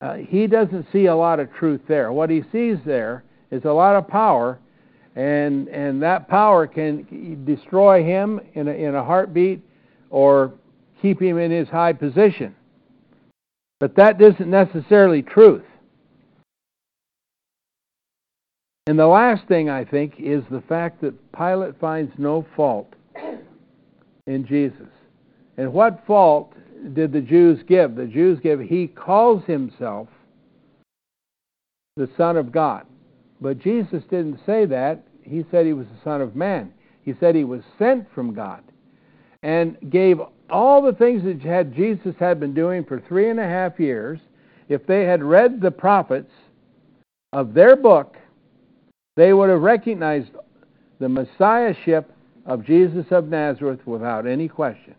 uh, 0.00 0.14
he 0.14 0.46
doesn't 0.46 0.86
see 0.92 1.06
a 1.06 1.16
lot 1.16 1.40
of 1.40 1.52
truth 1.54 1.80
there. 1.88 2.12
What 2.12 2.30
he 2.30 2.42
sees 2.52 2.78
there 2.84 3.22
is 3.50 3.64
a 3.64 3.72
lot 3.72 3.96
of 3.96 4.06
power, 4.08 4.58
and 5.16 5.68
and 5.68 6.02
that 6.02 6.28
power 6.28 6.66
can 6.66 7.44
destroy 7.44 8.04
him 8.04 8.40
in 8.54 8.68
a, 8.68 8.72
in 8.72 8.94
a 8.94 9.04
heartbeat 9.04 9.60
or 10.10 10.52
keep 11.02 11.20
him 11.20 11.38
in 11.38 11.50
his 11.50 11.68
high 11.68 11.92
position. 11.92 12.54
But 13.78 13.96
that 13.96 14.20
isn't 14.20 14.50
necessarily 14.50 15.22
truth. 15.22 15.64
And 18.86 18.98
the 18.98 19.06
last 19.06 19.46
thing 19.46 19.70
I 19.70 19.84
think 19.84 20.14
is 20.18 20.42
the 20.50 20.62
fact 20.62 21.00
that 21.02 21.14
Pilate 21.32 21.78
finds 21.78 22.12
no 22.18 22.44
fault 22.56 22.92
in 24.26 24.46
Jesus. 24.46 24.88
And 25.56 25.72
what 25.72 26.04
fault 26.06 26.54
did 26.94 27.12
the 27.12 27.20
Jews 27.20 27.60
give? 27.68 27.94
The 27.94 28.06
Jews 28.06 28.38
give, 28.42 28.60
he 28.60 28.86
calls 28.86 29.44
himself 29.44 30.08
the 31.96 32.08
Son 32.16 32.36
of 32.36 32.50
God. 32.50 32.86
But 33.40 33.58
Jesus 33.58 34.02
didn't 34.10 34.40
say 34.44 34.66
that. 34.66 35.02
He 35.22 35.44
said 35.50 35.66
he 35.66 35.72
was 35.72 35.86
the 35.86 36.02
Son 36.04 36.20
of 36.20 36.36
Man. 36.36 36.72
He 37.02 37.14
said 37.18 37.34
he 37.34 37.44
was 37.44 37.62
sent 37.78 38.12
from 38.14 38.34
God 38.34 38.62
and 39.42 39.76
gave 39.90 40.20
all 40.50 40.82
the 40.82 40.92
things 40.92 41.22
that 41.24 41.40
had 41.40 41.74
Jesus 41.74 42.14
had 42.18 42.40
been 42.40 42.54
doing 42.54 42.84
for 42.84 43.00
three 43.00 43.30
and 43.30 43.40
a 43.40 43.46
half 43.46 43.80
years. 43.80 44.20
If 44.68 44.86
they 44.86 45.04
had 45.04 45.22
read 45.22 45.60
the 45.60 45.70
prophets 45.70 46.30
of 47.32 47.54
their 47.54 47.76
book, 47.76 48.16
they 49.16 49.32
would 49.32 49.50
have 49.50 49.62
recognized 49.62 50.30
the 50.98 51.08
Messiahship 51.08 52.12
of 52.46 52.64
Jesus 52.64 53.06
of 53.10 53.28
Nazareth 53.28 53.80
without 53.86 54.26
any 54.26 54.48
question 54.48 54.94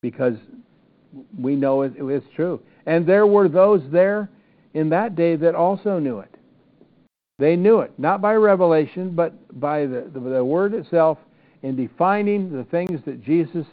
because 0.00 0.36
we 1.38 1.56
know 1.56 1.82
it, 1.82 1.92
it's 1.96 2.26
true. 2.34 2.60
And 2.86 3.06
there 3.06 3.26
were 3.26 3.48
those 3.48 3.82
there 3.90 4.30
in 4.74 4.88
that 4.90 5.16
day 5.16 5.36
that 5.36 5.54
also 5.54 5.98
knew 5.98 6.20
it. 6.20 6.34
They 7.38 7.54
knew 7.54 7.80
it, 7.80 7.92
not 7.98 8.20
by 8.20 8.34
revelation, 8.34 9.10
but 9.10 9.60
by 9.60 9.86
the, 9.86 10.10
the, 10.12 10.20
the 10.20 10.44
word 10.44 10.74
itself 10.74 11.18
in 11.62 11.76
defining 11.76 12.52
the 12.52 12.64
things 12.64 13.00
that 13.04 13.22
Jesus 13.24 13.66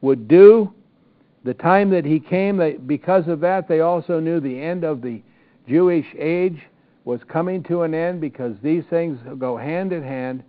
would 0.00 0.26
do, 0.26 0.72
the 1.44 1.54
time 1.54 1.90
that 1.90 2.04
he 2.04 2.18
came. 2.18 2.56
They, 2.56 2.72
because 2.72 3.28
of 3.28 3.40
that, 3.40 3.68
they 3.68 3.80
also 3.80 4.20
knew 4.20 4.40
the 4.40 4.60
end 4.60 4.84
of 4.84 5.02
the 5.02 5.22
Jewish 5.68 6.06
age 6.18 6.60
was 7.04 7.20
coming 7.28 7.62
to 7.64 7.82
an 7.82 7.94
end 7.94 8.20
because 8.20 8.54
these 8.62 8.84
things 8.90 9.18
go 9.38 9.56
hand 9.56 9.92
in 9.92 10.02
hand. 10.02 10.42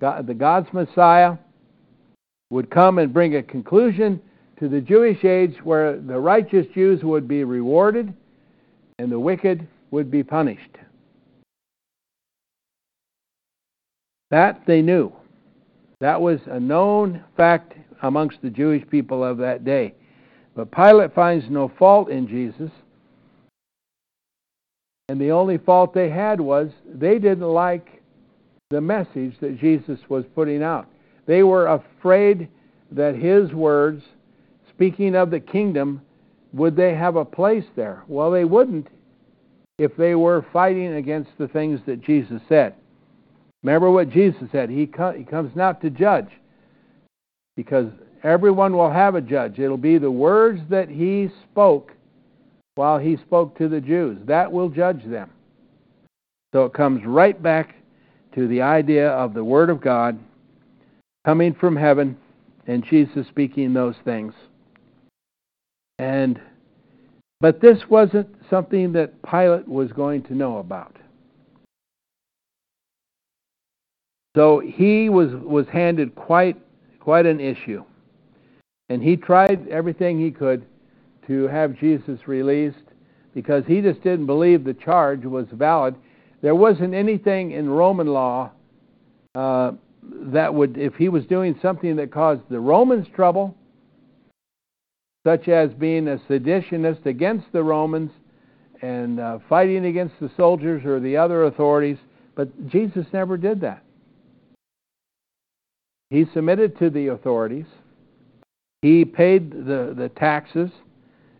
God, 0.00 0.26
the 0.26 0.34
God's 0.34 0.72
Messiah 0.72 1.36
would 2.50 2.70
come 2.70 2.98
and 2.98 3.12
bring 3.12 3.36
a 3.36 3.42
conclusion 3.42 4.20
to 4.58 4.68
the 4.68 4.80
Jewish 4.80 5.24
age 5.24 5.56
where 5.64 5.98
the 5.98 6.18
righteous 6.18 6.66
Jews 6.74 7.02
would 7.02 7.26
be 7.26 7.44
rewarded 7.44 8.12
and 8.98 9.10
the 9.10 9.18
wicked 9.18 9.66
would 9.90 10.10
be 10.10 10.22
punished. 10.22 10.73
That 14.34 14.62
they 14.66 14.82
knew. 14.82 15.12
That 16.00 16.20
was 16.20 16.40
a 16.46 16.58
known 16.58 17.22
fact 17.36 17.74
amongst 18.02 18.42
the 18.42 18.50
Jewish 18.50 18.84
people 18.90 19.22
of 19.22 19.38
that 19.38 19.64
day. 19.64 19.94
But 20.56 20.72
Pilate 20.72 21.14
finds 21.14 21.44
no 21.48 21.70
fault 21.78 22.10
in 22.10 22.26
Jesus. 22.26 22.72
And 25.08 25.20
the 25.20 25.30
only 25.30 25.56
fault 25.58 25.94
they 25.94 26.10
had 26.10 26.40
was 26.40 26.70
they 26.84 27.20
didn't 27.20 27.46
like 27.46 28.02
the 28.70 28.80
message 28.80 29.38
that 29.40 29.60
Jesus 29.60 30.00
was 30.08 30.24
putting 30.34 30.64
out. 30.64 30.88
They 31.26 31.44
were 31.44 31.68
afraid 31.68 32.48
that 32.90 33.14
his 33.14 33.52
words 33.52 34.02
speaking 34.68 35.14
of 35.14 35.30
the 35.30 35.38
kingdom, 35.38 36.02
would 36.52 36.74
they 36.74 36.92
have 36.96 37.14
a 37.14 37.24
place 37.24 37.66
there? 37.76 38.02
Well, 38.08 38.32
they 38.32 38.44
wouldn't 38.44 38.88
if 39.78 39.96
they 39.96 40.16
were 40.16 40.44
fighting 40.52 40.94
against 40.94 41.30
the 41.38 41.46
things 41.46 41.78
that 41.86 42.02
Jesus 42.02 42.42
said. 42.48 42.74
Remember 43.64 43.90
what 43.90 44.10
Jesus 44.10 44.48
said. 44.52 44.68
He, 44.68 44.88
he 45.16 45.24
comes 45.24 45.56
not 45.56 45.80
to 45.80 45.90
judge, 45.90 46.28
because 47.56 47.86
everyone 48.22 48.76
will 48.76 48.90
have 48.90 49.14
a 49.14 49.20
judge. 49.22 49.58
It'll 49.58 49.76
be 49.76 49.96
the 49.98 50.10
words 50.10 50.60
that 50.68 50.88
he 50.88 51.30
spoke 51.50 51.92
while 52.74 52.98
he 52.98 53.16
spoke 53.16 53.56
to 53.58 53.68
the 53.68 53.80
Jews. 53.80 54.18
That 54.26 54.52
will 54.52 54.68
judge 54.68 55.02
them. 55.04 55.30
So 56.52 56.66
it 56.66 56.74
comes 56.74 57.04
right 57.06 57.42
back 57.42 57.74
to 58.34 58.46
the 58.46 58.60
idea 58.60 59.08
of 59.08 59.32
the 59.32 59.42
Word 59.42 59.70
of 59.70 59.80
God 59.80 60.18
coming 61.24 61.54
from 61.54 61.74
heaven 61.74 62.16
and 62.66 62.84
Jesus 62.84 63.26
speaking 63.28 63.72
those 63.72 63.96
things. 64.04 64.34
And 65.98 66.38
but 67.40 67.60
this 67.60 67.78
wasn't 67.88 68.28
something 68.50 68.92
that 68.92 69.22
Pilate 69.22 69.68
was 69.68 69.90
going 69.92 70.22
to 70.24 70.34
know 70.34 70.58
about. 70.58 70.96
So 74.34 74.58
he 74.60 75.08
was, 75.08 75.30
was 75.34 75.66
handed 75.68 76.14
quite 76.14 76.56
quite 77.04 77.26
an 77.26 77.38
issue. 77.38 77.84
And 78.88 79.02
he 79.02 79.16
tried 79.16 79.68
everything 79.68 80.18
he 80.18 80.30
could 80.30 80.64
to 81.26 81.46
have 81.48 81.78
Jesus 81.78 82.26
released 82.26 82.82
because 83.34 83.64
he 83.66 83.82
just 83.82 84.02
didn't 84.02 84.26
believe 84.26 84.64
the 84.64 84.74
charge 84.74 85.24
was 85.24 85.46
valid. 85.52 85.94
There 86.40 86.54
wasn't 86.54 86.94
anything 86.94 87.52
in 87.52 87.68
Roman 87.68 88.06
law 88.06 88.52
uh, 89.34 89.72
that 90.02 90.52
would, 90.52 90.78
if 90.78 90.94
he 90.94 91.08
was 91.08 91.26
doing 91.26 91.58
something 91.60 91.96
that 91.96 92.10
caused 92.10 92.42
the 92.48 92.60
Romans 92.60 93.06
trouble, 93.14 93.54
such 95.26 95.48
as 95.48 95.70
being 95.72 96.08
a 96.08 96.16
seditionist 96.28 97.04
against 97.06 97.46
the 97.52 97.62
Romans 97.62 98.10
and 98.82 99.20
uh, 99.20 99.38
fighting 99.48 99.86
against 99.86 100.14
the 100.20 100.30
soldiers 100.36 100.84
or 100.84 101.00
the 101.00 101.16
other 101.16 101.44
authorities, 101.44 101.98
but 102.34 102.68
Jesus 102.68 103.06
never 103.12 103.36
did 103.36 103.60
that. 103.60 103.83
He 106.10 106.26
submitted 106.32 106.78
to 106.78 106.90
the 106.90 107.08
authorities. 107.08 107.66
He 108.82 109.04
paid 109.04 109.50
the, 109.50 109.94
the 109.96 110.10
taxes, 110.14 110.70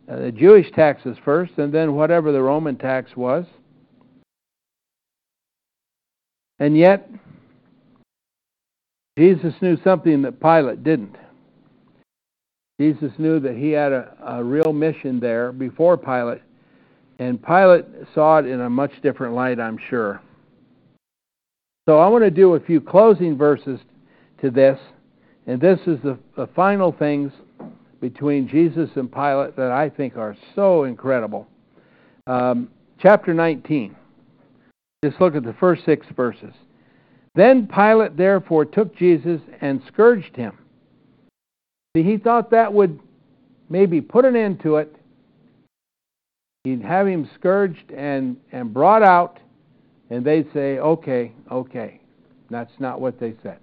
uh, 0.08 0.16
the 0.16 0.32
Jewish 0.32 0.70
taxes 0.72 1.16
first, 1.24 1.52
and 1.58 1.72
then 1.72 1.94
whatever 1.94 2.32
the 2.32 2.42
Roman 2.42 2.76
tax 2.76 3.16
was. 3.16 3.44
And 6.58 6.76
yet, 6.76 7.10
Jesus 9.18 9.54
knew 9.60 9.76
something 9.84 10.22
that 10.22 10.40
Pilate 10.40 10.82
didn't. 10.82 11.16
Jesus 12.80 13.12
knew 13.18 13.38
that 13.40 13.56
he 13.56 13.70
had 13.70 13.92
a, 13.92 14.16
a 14.24 14.42
real 14.42 14.72
mission 14.72 15.20
there 15.20 15.52
before 15.52 15.96
Pilate, 15.96 16.42
and 17.18 17.40
Pilate 17.44 17.84
saw 18.14 18.38
it 18.38 18.46
in 18.46 18.62
a 18.62 18.70
much 18.70 18.90
different 19.02 19.34
light, 19.34 19.60
I'm 19.60 19.78
sure. 19.90 20.20
So 21.88 21.98
I 21.98 22.08
want 22.08 22.24
to 22.24 22.30
do 22.30 22.54
a 22.54 22.60
few 22.60 22.80
closing 22.80 23.36
verses 23.36 23.78
to 24.44 24.50
this, 24.50 24.78
and 25.46 25.58
this 25.58 25.80
is 25.86 25.98
the, 26.02 26.18
the 26.36 26.46
final 26.48 26.92
things 26.92 27.32
between 28.02 28.46
Jesus 28.46 28.90
and 28.96 29.10
Pilate 29.10 29.56
that 29.56 29.70
I 29.70 29.88
think 29.88 30.18
are 30.18 30.36
so 30.54 30.84
incredible. 30.84 31.48
Um, 32.26 32.68
chapter 32.98 33.32
19. 33.32 33.96
Just 35.02 35.18
look 35.18 35.34
at 35.34 35.44
the 35.44 35.54
first 35.54 35.86
six 35.86 36.06
verses. 36.14 36.52
Then 37.34 37.66
Pilate 37.66 38.18
therefore 38.18 38.66
took 38.66 38.94
Jesus 38.94 39.40
and 39.62 39.80
scourged 39.88 40.36
him. 40.36 40.58
See, 41.96 42.02
he 42.02 42.18
thought 42.18 42.50
that 42.50 42.70
would 42.70 43.00
maybe 43.70 44.02
put 44.02 44.26
an 44.26 44.36
end 44.36 44.60
to 44.64 44.76
it. 44.76 44.94
He'd 46.64 46.82
have 46.82 47.06
him 47.06 47.30
scourged 47.34 47.90
and, 47.92 48.36
and 48.52 48.74
brought 48.74 49.02
out, 49.02 49.38
and 50.10 50.22
they'd 50.22 50.52
say, 50.52 50.78
okay, 50.78 51.32
okay. 51.50 52.00
That's 52.50 52.72
not 52.78 53.00
what 53.00 53.18
they 53.18 53.34
said. 53.42 53.58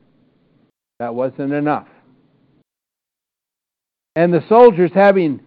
That 1.02 1.16
wasn't 1.16 1.52
enough. 1.52 1.88
And 4.16 4.32
the 4.32 4.46
soldiers, 4.48 4.92
having 4.94 5.40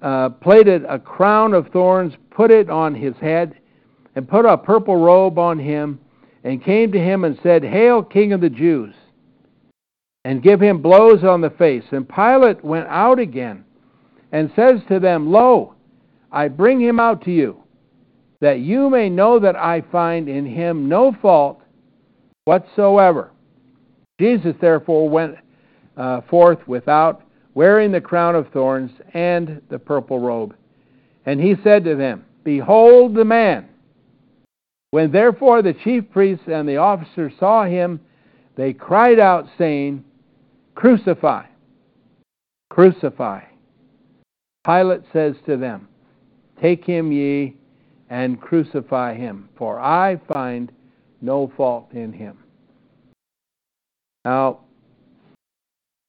uh, 0.00 0.30
plaited 0.30 0.86
a 0.88 0.98
crown 0.98 1.52
of 1.52 1.68
thorns, 1.68 2.14
put 2.30 2.50
it 2.50 2.70
on 2.70 2.94
his 2.94 3.14
head, 3.16 3.58
and 4.16 4.26
put 4.26 4.46
a 4.46 4.56
purple 4.56 4.96
robe 4.96 5.38
on 5.38 5.58
him 5.58 6.00
and 6.44 6.64
came 6.64 6.92
to 6.92 6.98
him 6.98 7.24
and 7.24 7.38
said, 7.42 7.62
Hail, 7.62 8.02
King 8.02 8.32
of 8.32 8.40
the 8.40 8.48
Jews! 8.48 8.94
And 10.24 10.42
give 10.42 10.62
him 10.62 10.80
blows 10.80 11.24
on 11.24 11.42
the 11.42 11.50
face. 11.50 11.84
And 11.90 12.08
Pilate 12.08 12.64
went 12.64 12.88
out 12.88 13.18
again 13.18 13.66
and 14.32 14.50
says 14.56 14.80
to 14.88 14.98
them, 14.98 15.30
Lo, 15.30 15.74
I 16.30 16.48
bring 16.48 16.80
him 16.80 16.98
out 16.98 17.22
to 17.26 17.30
you, 17.30 17.62
that 18.40 18.60
you 18.60 18.88
may 18.88 19.10
know 19.10 19.38
that 19.40 19.56
I 19.56 19.82
find 19.92 20.26
in 20.30 20.46
him 20.46 20.88
no 20.88 21.14
fault 21.20 21.60
whatsoever. 22.46 23.30
Jesus 24.22 24.54
therefore 24.60 25.08
went 25.08 25.34
uh, 25.96 26.20
forth 26.30 26.60
without, 26.68 27.22
wearing 27.54 27.90
the 27.90 28.00
crown 28.00 28.36
of 28.36 28.46
thorns 28.52 28.92
and 29.14 29.60
the 29.68 29.80
purple 29.80 30.20
robe. 30.20 30.54
And 31.26 31.40
he 31.40 31.56
said 31.64 31.82
to 31.84 31.96
them, 31.96 32.24
Behold 32.44 33.16
the 33.16 33.24
man. 33.24 33.68
When 34.92 35.10
therefore 35.10 35.60
the 35.60 35.72
chief 35.72 36.08
priests 36.12 36.44
and 36.46 36.68
the 36.68 36.76
officers 36.76 37.32
saw 37.40 37.64
him, 37.64 37.98
they 38.54 38.72
cried 38.72 39.18
out, 39.18 39.48
saying, 39.58 40.04
Crucify! 40.76 41.46
Crucify! 42.70 43.40
Pilate 44.64 45.02
says 45.12 45.34
to 45.46 45.56
them, 45.56 45.88
Take 46.60 46.84
him 46.84 47.10
ye 47.10 47.56
and 48.08 48.40
crucify 48.40 49.16
him, 49.16 49.48
for 49.58 49.80
I 49.80 50.20
find 50.32 50.70
no 51.20 51.50
fault 51.56 51.88
in 51.92 52.12
him. 52.12 52.41
Now, 54.24 54.60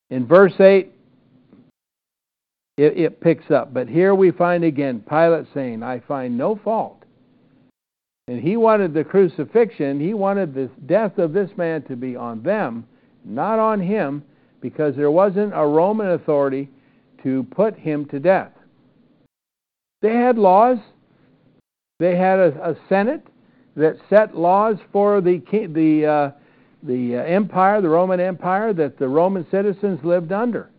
in 0.09 0.27
verse 0.27 0.53
8, 0.59 0.91
it, 2.77 2.97
it, 2.97 3.21
picks 3.21 3.51
up. 3.51 3.73
But 3.73 3.87
here 3.87 4.15
we 4.15 4.31
find 4.31 4.63
again 4.63 5.03
Pilate 5.07 5.45
saying, 5.53 5.83
I 5.83 5.99
find 5.99 6.37
no 6.37 6.59
fault 6.63 7.03
and 8.27 8.41
he 8.41 8.55
wanted 8.55 8.93
the 8.93 9.03
crucifixion, 9.03 9.99
he 9.99 10.13
wanted 10.13 10.53
the 10.53 10.69
death 10.85 11.17
of 11.17 11.33
this 11.33 11.49
man 11.57 11.81
to 11.83 11.95
be 11.95 12.15
on 12.15 12.41
them, 12.41 12.85
not 13.25 13.59
on 13.59 13.81
him, 13.81 14.23
because 14.61 14.95
there 14.95 15.11
wasn't 15.11 15.51
a 15.53 15.65
Roman 15.65 16.11
authority 16.11 16.69
to 17.23 17.43
put 17.51 17.77
him 17.77 18.05
to 18.05 18.19
death. 18.19 18.51
They 20.01 20.15
had 20.15 20.37
laws. 20.37 20.77
They 21.99 22.15
had 22.15 22.39
a, 22.39 22.71
a 22.71 22.77
Senate 22.87 23.27
that 23.75 23.97
set 24.09 24.37
laws 24.37 24.77
for 24.91 25.19
the 25.19 25.39
king 25.39 25.73
the 25.73 26.05
uh, 26.05 26.31
the 26.83 27.17
uh, 27.17 27.23
empire, 27.23 27.81
the 27.81 27.89
Roman 27.89 28.19
Empire, 28.19 28.73
that 28.73 28.97
the 28.99 29.07
Roman 29.07 29.45
citizens 29.49 29.99
lived 30.03 30.31
under, 30.31 30.69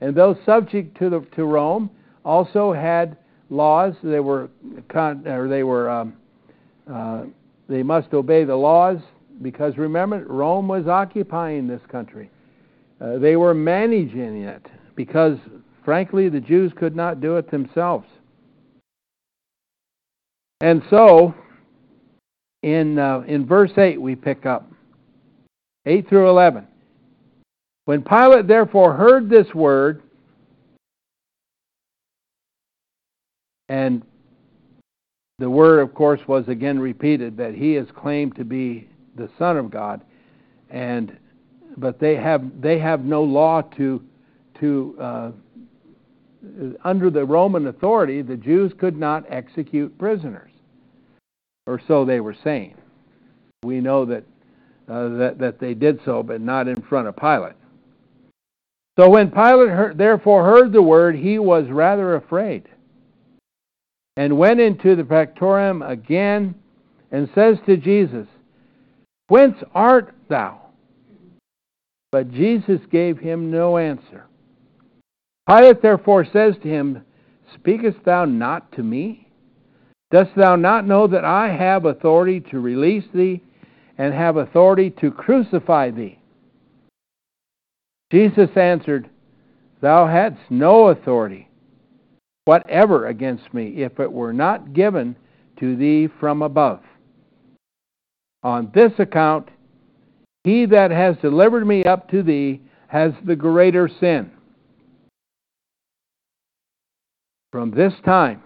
and 0.00 0.14
those 0.14 0.36
subject 0.44 0.96
to 0.98 1.10
the 1.10 1.20
to 1.36 1.44
Rome 1.44 1.90
also 2.24 2.72
had 2.72 3.16
laws. 3.50 3.94
They 4.02 4.20
were 4.20 4.48
con, 4.88 5.26
or 5.26 5.48
they 5.48 5.62
were 5.62 5.90
um, 5.90 6.14
uh, 6.90 7.24
they 7.68 7.82
must 7.82 8.12
obey 8.12 8.44
the 8.44 8.56
laws 8.56 8.98
because 9.40 9.76
remember, 9.76 10.24
Rome 10.26 10.68
was 10.68 10.86
occupying 10.86 11.66
this 11.66 11.80
country. 11.90 12.30
Uh, 13.00 13.18
they 13.18 13.36
were 13.36 13.54
managing 13.54 14.42
it 14.42 14.66
because, 14.94 15.38
frankly, 15.84 16.28
the 16.28 16.40
Jews 16.40 16.72
could 16.76 16.94
not 16.94 17.20
do 17.20 17.36
it 17.36 17.50
themselves. 17.50 18.06
And 20.60 20.82
so, 20.90 21.34
in, 22.62 22.98
uh, 22.98 23.24
in 23.26 23.46
verse 23.46 23.72
8, 23.76 24.00
we 24.00 24.14
pick 24.14 24.46
up 24.46 24.71
8 25.86 26.08
through 26.08 26.28
11. 26.28 26.66
When 27.84 28.02
Pilate 28.02 28.46
therefore 28.46 28.94
heard 28.94 29.28
this 29.28 29.52
word, 29.54 30.02
and 33.68 34.02
the 35.38 35.50
word, 35.50 35.80
of 35.80 35.94
course, 35.94 36.20
was 36.28 36.46
again 36.48 36.78
repeated 36.78 37.36
that 37.38 37.54
he 37.54 37.74
is 37.76 37.88
claimed 37.96 38.36
to 38.36 38.44
be 38.44 38.88
the 39.16 39.28
Son 39.38 39.56
of 39.56 39.70
God, 39.70 40.02
and 40.70 41.16
but 41.76 41.98
they 41.98 42.14
have 42.16 42.60
they 42.60 42.78
have 42.78 43.04
no 43.04 43.24
law 43.24 43.62
to 43.62 44.02
to 44.60 44.96
uh, 45.00 45.30
under 46.84 47.10
the 47.10 47.24
Roman 47.24 47.66
authority, 47.68 48.22
the 48.22 48.36
Jews 48.36 48.72
could 48.78 48.96
not 48.96 49.24
execute 49.28 49.96
prisoners, 49.98 50.50
or 51.66 51.80
so 51.86 52.04
they 52.04 52.20
were 52.20 52.36
saying. 52.44 52.74
We 53.64 53.80
know 53.80 54.04
that 54.06 54.24
uh, 54.88 55.08
that 55.08 55.38
that 55.38 55.60
they 55.60 55.74
did 55.74 56.00
so, 56.04 56.22
but 56.22 56.40
not 56.40 56.68
in 56.68 56.80
front 56.82 57.08
of 57.08 57.16
Pilate. 57.16 57.54
So 58.98 59.08
when 59.08 59.30
Pilate 59.30 59.70
heard, 59.70 59.98
therefore 59.98 60.44
heard 60.44 60.72
the 60.72 60.82
word, 60.82 61.16
he 61.16 61.38
was 61.38 61.66
rather 61.70 62.14
afraid 62.14 62.68
and 64.16 64.38
went 64.38 64.60
into 64.60 64.94
the 64.94 65.04
praetorium 65.04 65.82
again 65.82 66.54
and 67.10 67.30
says 67.34 67.56
to 67.66 67.76
Jesus, 67.76 68.26
Whence 69.28 69.56
art 69.74 70.14
thou? 70.28 70.60
But 72.10 72.32
Jesus 72.32 72.80
gave 72.90 73.18
him 73.18 73.50
no 73.50 73.78
answer. 73.78 74.26
Pilate 75.48 75.80
therefore 75.80 76.26
says 76.30 76.54
to 76.62 76.68
him, 76.68 77.02
Speakest 77.54 78.04
thou 78.04 78.26
not 78.26 78.70
to 78.72 78.82
me? 78.82 79.28
Dost 80.10 80.30
thou 80.36 80.56
not 80.56 80.86
know 80.86 81.06
that 81.06 81.24
I 81.24 81.48
have 81.48 81.86
authority 81.86 82.40
to 82.50 82.60
release 82.60 83.04
thee 83.14 83.42
and 83.98 84.14
have 84.14 84.36
authority 84.36 84.90
to 85.00 85.10
crucify 85.10 85.90
thee? 85.90 86.18
Jesus 88.10 88.50
answered, 88.56 89.08
Thou 89.80 90.06
hadst 90.06 90.40
no 90.50 90.88
authority 90.88 91.48
whatever 92.44 93.06
against 93.06 93.52
me, 93.54 93.82
if 93.82 94.00
it 94.00 94.10
were 94.10 94.32
not 94.32 94.72
given 94.72 95.16
to 95.58 95.76
thee 95.76 96.08
from 96.18 96.42
above. 96.42 96.80
On 98.42 98.70
this 98.74 98.92
account, 98.98 99.48
he 100.44 100.66
that 100.66 100.90
has 100.90 101.16
delivered 101.18 101.66
me 101.66 101.84
up 101.84 102.10
to 102.10 102.22
thee 102.22 102.60
has 102.88 103.12
the 103.24 103.36
greater 103.36 103.88
sin. 104.00 104.30
From 107.52 107.70
this 107.70 107.92
time, 108.04 108.42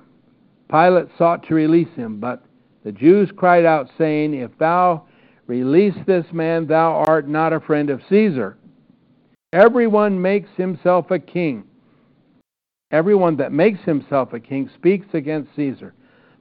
Pilate 0.70 1.08
sought 1.16 1.46
to 1.46 1.54
release 1.54 1.94
him, 1.96 2.20
but 2.20 2.44
the 2.84 2.92
Jews 2.92 3.30
cried 3.34 3.64
out, 3.64 3.88
saying, 3.96 4.34
If 4.34 4.56
thou 4.58 5.06
release 5.46 5.94
this 6.06 6.26
man, 6.32 6.66
thou 6.66 7.04
art 7.06 7.28
not 7.28 7.52
a 7.52 7.60
friend 7.60 7.90
of 7.90 8.00
Caesar. 8.08 8.56
Everyone 9.52 10.20
makes 10.20 10.50
himself 10.56 11.10
a 11.10 11.18
king. 11.18 11.64
Everyone 12.90 13.36
that 13.36 13.52
makes 13.52 13.80
himself 13.80 14.32
a 14.32 14.40
king 14.40 14.70
speaks 14.74 15.06
against 15.12 15.54
Caesar. 15.56 15.94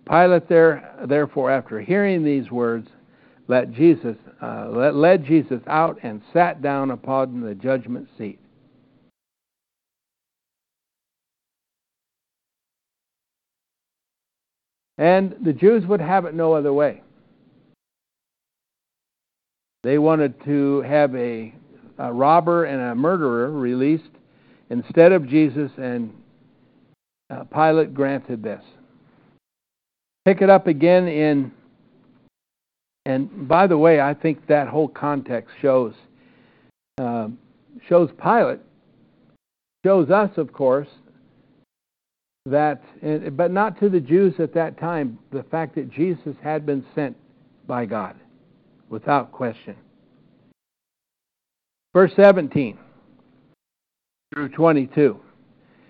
Pilate, 0.07 0.47
there, 0.47 0.95
therefore, 1.07 1.49
after 1.49 1.79
hearing 1.81 2.23
these 2.23 2.51
words, 2.51 2.87
let 3.47 3.71
Jesus 3.71 4.17
uh, 4.41 4.69
led 4.69 5.25
Jesus 5.25 5.61
out 5.67 5.99
and 6.03 6.21
sat 6.33 6.61
down 6.61 6.91
upon 6.91 7.41
the 7.41 7.55
judgment 7.55 8.07
seat. 8.17 8.39
And 14.97 15.35
the 15.43 15.53
Jews 15.53 15.85
would 15.85 16.01
have 16.01 16.25
it 16.25 16.33
no 16.33 16.53
other 16.53 16.73
way. 16.73 17.01
They 19.85 19.99
wanted 19.99 20.43
to 20.45 20.81
have 20.81 21.15
a, 21.15 21.53
a 21.99 22.11
robber 22.11 22.65
and 22.65 22.81
a 22.81 22.95
murderer 22.95 23.51
released 23.51 24.09
instead 24.71 25.11
of 25.11 25.29
Jesus, 25.29 25.69
and 25.77 26.11
uh, 27.29 27.43
Pilate 27.43 27.93
granted 27.93 28.41
this. 28.41 28.63
Pick 30.25 30.41
it 30.41 30.49
up 30.49 30.65
again 30.65 31.07
in, 31.07 31.51
and 33.05 33.47
by 33.47 33.67
the 33.67 33.77
way, 33.77 34.01
I 34.01 34.15
think 34.15 34.47
that 34.47 34.67
whole 34.67 34.87
context 34.87 35.51
shows 35.61 35.93
uh, 36.97 37.27
shows 37.87 38.09
Pilate, 38.19 38.61
shows 39.85 40.09
us, 40.09 40.31
of 40.37 40.51
course, 40.51 40.87
that, 42.47 42.81
but 43.37 43.51
not 43.51 43.79
to 43.81 43.89
the 43.89 43.99
Jews 43.99 44.33
at 44.39 44.51
that 44.55 44.79
time, 44.79 45.19
the 45.31 45.43
fact 45.43 45.75
that 45.75 45.91
Jesus 45.91 46.35
had 46.41 46.65
been 46.65 46.83
sent 46.95 47.15
by 47.67 47.85
God, 47.85 48.15
without 48.95 49.29
question. 49.33 49.75
Verse 51.93 52.13
17 52.15 52.77
through 54.33 54.47
22. 54.47 55.19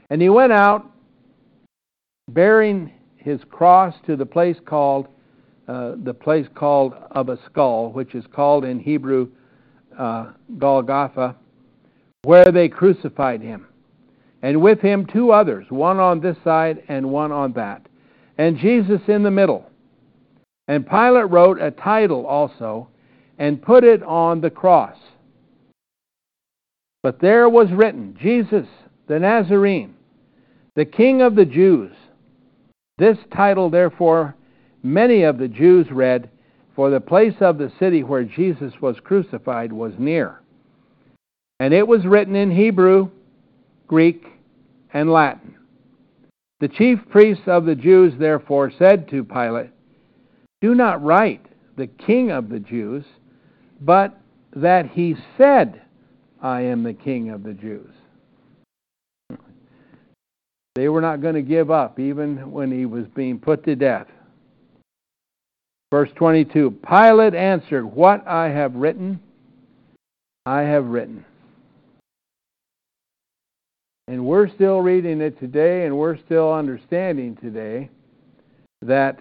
And 0.09 0.19
he 0.19 0.29
went 0.29 0.51
out 0.51 0.91
bearing 2.27 2.91
his 3.17 3.39
cross 3.51 3.93
to 4.07 4.15
the 4.15 4.25
place 4.25 4.57
called 4.65 5.07
uh, 5.67 5.93
the 6.03 6.15
place 6.15 6.47
called 6.55 6.93
of 7.11 7.29
a 7.29 7.37
skull, 7.45 7.91
which 7.91 8.15
is 8.15 8.25
called 8.33 8.65
in 8.65 8.79
Hebrew 8.79 9.29
uh, 9.97 10.31
Golgotha, 10.57 11.35
where 12.23 12.51
they 12.51 12.69
crucified 12.69 13.41
him, 13.41 13.67
and 14.41 14.61
with 14.61 14.79
him 14.79 15.05
two 15.05 15.31
others, 15.31 15.67
one 15.69 15.99
on 15.99 16.21
this 16.21 16.37
side 16.43 16.83
and 16.87 17.11
one 17.11 17.31
on 17.31 17.53
that, 17.53 17.85
and 18.39 18.57
Jesus 18.57 19.01
in 19.07 19.21
the 19.21 19.31
middle. 19.31 19.69
And 20.67 20.87
Pilate 20.87 21.29
wrote 21.29 21.61
a 21.61 21.71
title 21.71 22.25
also, 22.25 22.87
and 23.37 23.61
put 23.61 23.83
it 23.83 24.01
on 24.03 24.41
the 24.41 24.49
cross. 24.49 24.97
But 27.03 27.19
there 27.19 27.49
was 27.49 27.71
written, 27.71 28.17
Jesus 28.19 28.67
the 29.07 29.19
Nazarene, 29.19 29.95
the 30.75 30.85
King 30.85 31.21
of 31.21 31.35
the 31.35 31.45
Jews. 31.45 31.91
This 32.97 33.17
title, 33.35 33.69
therefore, 33.69 34.35
many 34.83 35.23
of 35.23 35.37
the 35.37 35.47
Jews 35.47 35.87
read, 35.91 36.29
for 36.75 36.89
the 36.89 36.99
place 36.99 37.35
of 37.39 37.57
the 37.57 37.71
city 37.79 38.03
where 38.03 38.23
Jesus 38.23 38.73
was 38.81 38.97
crucified 39.03 39.71
was 39.71 39.93
near. 39.97 40.41
And 41.59 41.73
it 41.73 41.87
was 41.87 42.05
written 42.05 42.35
in 42.35 42.51
Hebrew, 42.51 43.09
Greek, 43.87 44.25
and 44.93 45.11
Latin. 45.11 45.55
The 46.59 46.67
chief 46.67 46.99
priests 47.09 47.43
of 47.47 47.65
the 47.65 47.75
Jews 47.75 48.13
therefore 48.17 48.71
said 48.77 49.07
to 49.09 49.23
Pilate, 49.23 49.71
Do 50.61 50.73
not 50.75 51.03
write 51.03 51.45
the 51.77 51.87
King 51.87 52.31
of 52.31 52.49
the 52.49 52.59
Jews, 52.59 53.05
but 53.81 54.17
that 54.55 54.89
he 54.89 55.15
said, 55.37 55.81
I 56.41 56.61
am 56.61 56.83
the 56.83 56.93
King 56.93 57.29
of 57.29 57.43
the 57.43 57.53
Jews. 57.53 57.91
They 60.75 60.89
were 60.89 61.01
not 61.01 61.21
going 61.21 61.35
to 61.35 61.41
give 61.41 61.71
up 61.71 61.99
even 61.99 62.51
when 62.51 62.71
he 62.71 62.85
was 62.85 63.05
being 63.15 63.39
put 63.39 63.63
to 63.63 63.75
death. 63.75 64.07
Verse 65.91 66.09
22 66.15 66.71
Pilate 66.85 67.33
answered, 67.33 67.85
What 67.85 68.27
I 68.27 68.49
have 68.49 68.75
written, 68.75 69.19
I 70.45 70.61
have 70.61 70.85
written. 70.85 71.23
And 74.07 74.25
we're 74.25 74.49
still 74.49 74.81
reading 74.81 75.21
it 75.21 75.39
today, 75.39 75.85
and 75.85 75.97
we're 75.97 76.17
still 76.17 76.53
understanding 76.53 77.37
today 77.37 77.89
that 78.83 79.17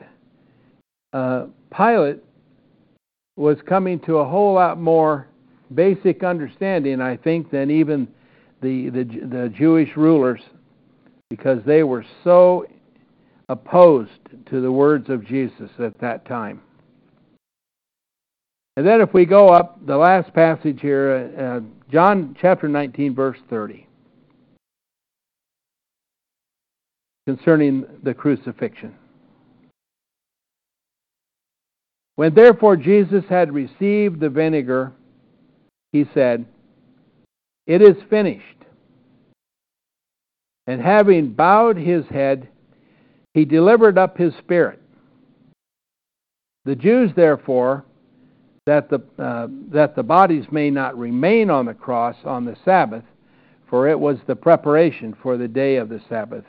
uh, 1.15 1.47
Pilate 1.75 2.23
was 3.37 3.59
coming 3.67 3.99
to 4.01 4.19
a 4.19 4.25
whole 4.25 4.55
lot 4.55 4.79
more 4.79 5.29
basic 5.75 6.23
understanding, 6.23 7.01
I 7.01 7.17
think, 7.17 7.51
than 7.51 7.71
even 7.71 8.07
the, 8.61 8.91
the, 8.91 9.05
the 9.05 9.53
Jewish 9.57 9.97
rulers 9.97 10.41
because 11.31 11.59
they 11.67 11.83
were 11.83 12.05
so 12.23 12.67
opposed 13.49 14.11
to 14.47 14.61
the 14.61 14.71
words 14.71 15.11
of 15.11 15.27
Jesus 15.27 15.71
at 15.79 15.99
that 16.01 16.27
time. 16.27 16.63
And 18.77 18.87
then 18.87 19.01
if 19.01 19.15
we 19.15 19.25
go 19.25 19.49
up, 19.49 19.85
the 19.87 19.97
last 19.97 20.33
passage 20.35 20.81
here, 20.81 21.31
uh, 21.39 21.61
John 21.93 22.37
chapter 22.41 22.69
19, 22.69 23.15
verse 23.15 23.39
30, 23.49 23.87
concerning 27.27 27.85
the 28.03 28.15
crucifixion. 28.15 28.95
When 32.17 32.35
therefore 32.35 32.77
Jesus 32.77 33.25
had 33.29 33.53
received 33.53 34.21
the 34.21 34.29
vinegar, 34.29 34.93
he 35.93 36.07
said, 36.15 36.47
It 37.67 37.83
is 37.83 37.97
finished. 38.09 38.47
And 40.67 40.81
having 40.81 41.33
bowed 41.33 41.77
his 41.77 42.07
head, 42.07 42.49
he 43.35 43.45
delivered 43.45 43.99
up 43.99 44.17
his 44.17 44.33
spirit. 44.37 44.81
The 46.65 46.77
Jews, 46.77 47.11
therefore, 47.15 47.85
that 48.67 48.89
the, 48.89 49.03
uh, 49.19 49.49
that 49.71 49.95
the 49.95 50.03
bodies 50.03 50.47
may 50.51 50.71
not 50.71 50.99
remain 50.99 51.51
on 51.51 51.67
the 51.67 51.75
cross 51.75 52.17
on 52.25 52.47
the 52.47 52.57
Sabbath, 52.65 53.05
for 53.69 53.89
it 53.89 53.99
was 53.99 54.19
the 54.27 54.37
preparation 54.37 55.15
for 55.23 55.37
the 55.37 55.49
day 55.49 55.77
of 55.77 55.91
the 55.91 56.01
Sabbath, 56.09 56.45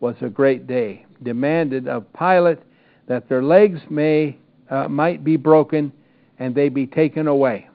was 0.00 0.16
a 0.20 0.28
great 0.28 0.66
day, 0.66 1.06
demanded 1.22 1.88
of 1.88 2.04
Pilate 2.12 2.58
that 3.06 3.28
their 3.28 3.42
legs 3.42 3.80
may, 3.88 4.36
uh, 4.70 4.88
might 4.88 5.24
be 5.24 5.36
broken 5.36 5.92
and 6.38 6.54
they 6.54 6.68
be 6.68 6.86
taken 6.86 7.26
away. 7.26 7.68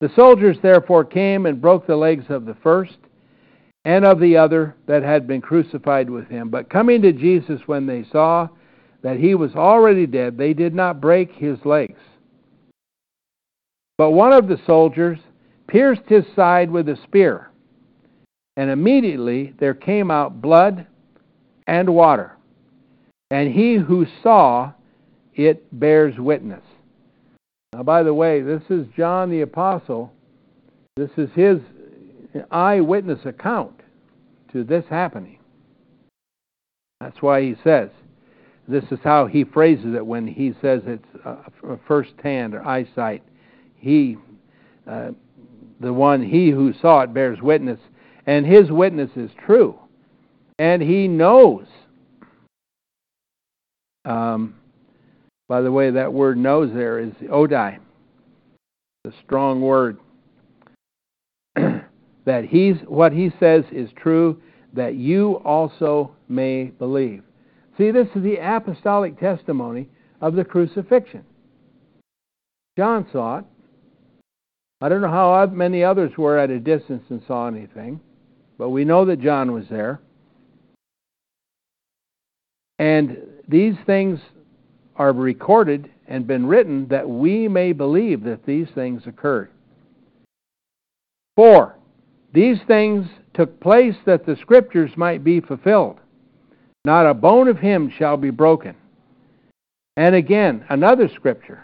The 0.00 0.10
soldiers 0.16 0.56
therefore 0.62 1.04
came 1.04 1.46
and 1.46 1.60
broke 1.60 1.86
the 1.86 1.96
legs 1.96 2.24
of 2.28 2.46
the 2.46 2.56
first 2.62 2.96
and 3.84 4.04
of 4.04 4.18
the 4.18 4.36
other 4.36 4.76
that 4.86 5.02
had 5.02 5.26
been 5.26 5.40
crucified 5.40 6.08
with 6.08 6.28
him. 6.28 6.48
But 6.48 6.70
coming 6.70 7.02
to 7.02 7.12
Jesus 7.12 7.60
when 7.66 7.86
they 7.86 8.04
saw 8.10 8.48
that 9.02 9.18
he 9.18 9.34
was 9.34 9.54
already 9.54 10.06
dead, 10.06 10.36
they 10.36 10.54
did 10.54 10.74
not 10.74 11.00
break 11.00 11.32
his 11.32 11.58
legs. 11.64 11.98
But 13.98 14.12
one 14.12 14.32
of 14.32 14.48
the 14.48 14.60
soldiers 14.66 15.18
pierced 15.66 16.08
his 16.08 16.24
side 16.34 16.70
with 16.70 16.88
a 16.88 16.96
spear, 17.04 17.50
and 18.56 18.70
immediately 18.70 19.54
there 19.58 19.74
came 19.74 20.10
out 20.10 20.40
blood 20.40 20.86
and 21.66 21.94
water. 21.94 22.36
And 23.30 23.52
he 23.52 23.76
who 23.76 24.06
saw 24.22 24.72
it 25.34 25.78
bears 25.78 26.18
witness. 26.18 26.62
Now, 27.72 27.82
by 27.82 28.02
the 28.02 28.14
way, 28.14 28.42
this 28.42 28.62
is 28.68 28.86
John 28.96 29.30
the 29.30 29.42
Apostle. 29.42 30.12
This 30.96 31.10
is 31.16 31.30
his 31.34 31.60
eyewitness 32.50 33.20
account 33.24 33.80
to 34.52 34.64
this 34.64 34.84
happening. 34.90 35.38
That's 37.00 37.22
why 37.22 37.42
he 37.42 37.54
says, 37.64 37.90
this 38.68 38.84
is 38.90 38.98
how 39.02 39.26
he 39.26 39.44
phrases 39.44 39.94
it 39.94 40.04
when 40.04 40.26
he 40.26 40.52
says 40.60 40.82
it's 40.86 41.06
first 41.86 42.12
hand 42.22 42.54
or 42.54 42.66
eyesight. 42.66 43.22
He, 43.76 44.16
uh, 44.86 45.10
the 45.80 45.92
one, 45.92 46.22
he 46.22 46.50
who 46.50 46.72
saw 46.80 47.00
it 47.00 47.14
bears 47.14 47.40
witness, 47.40 47.80
and 48.26 48.44
his 48.44 48.70
witness 48.70 49.10
is 49.16 49.30
true. 49.44 49.78
And 50.58 50.82
he 50.82 51.08
knows. 51.08 51.66
Um, 54.04 54.54
by 55.50 55.60
the 55.62 55.72
way, 55.72 55.90
that 55.90 56.12
word 56.12 56.38
knows 56.38 56.72
there 56.72 57.00
is 57.00 57.12
oida, 57.24 57.76
the 59.02 59.12
strong 59.24 59.60
word 59.60 59.98
that 61.56 62.44
he's 62.44 62.76
what 62.86 63.12
he 63.12 63.32
says 63.40 63.64
is 63.72 63.90
true, 63.96 64.40
that 64.74 64.94
you 64.94 65.40
also 65.44 66.12
may 66.28 66.66
believe. 66.66 67.24
See, 67.76 67.90
this 67.90 68.06
is 68.14 68.22
the 68.22 68.36
apostolic 68.36 69.18
testimony 69.18 69.88
of 70.20 70.36
the 70.36 70.44
crucifixion. 70.44 71.24
John 72.78 73.08
saw 73.10 73.38
it. 73.38 73.44
I 74.80 74.88
don't 74.88 75.00
know 75.00 75.08
how 75.08 75.46
many 75.46 75.82
others 75.82 76.12
were 76.16 76.38
at 76.38 76.50
a 76.50 76.60
distance 76.60 77.02
and 77.10 77.24
saw 77.26 77.48
anything, 77.48 77.98
but 78.56 78.70
we 78.70 78.84
know 78.84 79.04
that 79.06 79.20
John 79.20 79.50
was 79.50 79.64
there. 79.68 80.00
And 82.78 83.18
these 83.48 83.74
things 83.84 84.20
are 85.00 85.14
recorded 85.14 85.90
and 86.08 86.26
been 86.26 86.44
written 86.44 86.86
that 86.88 87.08
we 87.08 87.48
may 87.48 87.72
believe 87.72 88.22
that 88.22 88.44
these 88.44 88.68
things 88.74 89.06
occurred. 89.06 89.50
Four, 91.36 91.74
these 92.34 92.58
things 92.66 93.08
took 93.32 93.58
place 93.60 93.94
that 94.04 94.26
the 94.26 94.36
Scriptures 94.36 94.90
might 94.98 95.24
be 95.24 95.40
fulfilled. 95.40 95.96
Not 96.84 97.06
a 97.06 97.14
bone 97.14 97.48
of 97.48 97.56
him 97.56 97.90
shall 97.96 98.18
be 98.18 98.28
broken. 98.28 98.74
And 99.96 100.14
again, 100.14 100.66
another 100.68 101.08
Scripture 101.08 101.62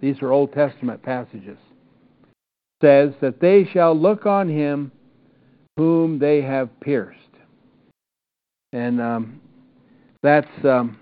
these 0.00 0.22
are 0.22 0.32
Old 0.32 0.54
Testament 0.54 1.02
passages, 1.02 1.58
says 2.80 3.12
that 3.20 3.38
they 3.38 3.68
shall 3.70 3.94
look 3.94 4.24
on 4.24 4.48
him 4.48 4.92
whom 5.76 6.18
they 6.18 6.40
have 6.40 6.70
pierced. 6.80 7.18
And 8.72 8.98
um, 8.98 9.40
that's, 10.22 10.64
um, 10.64 10.98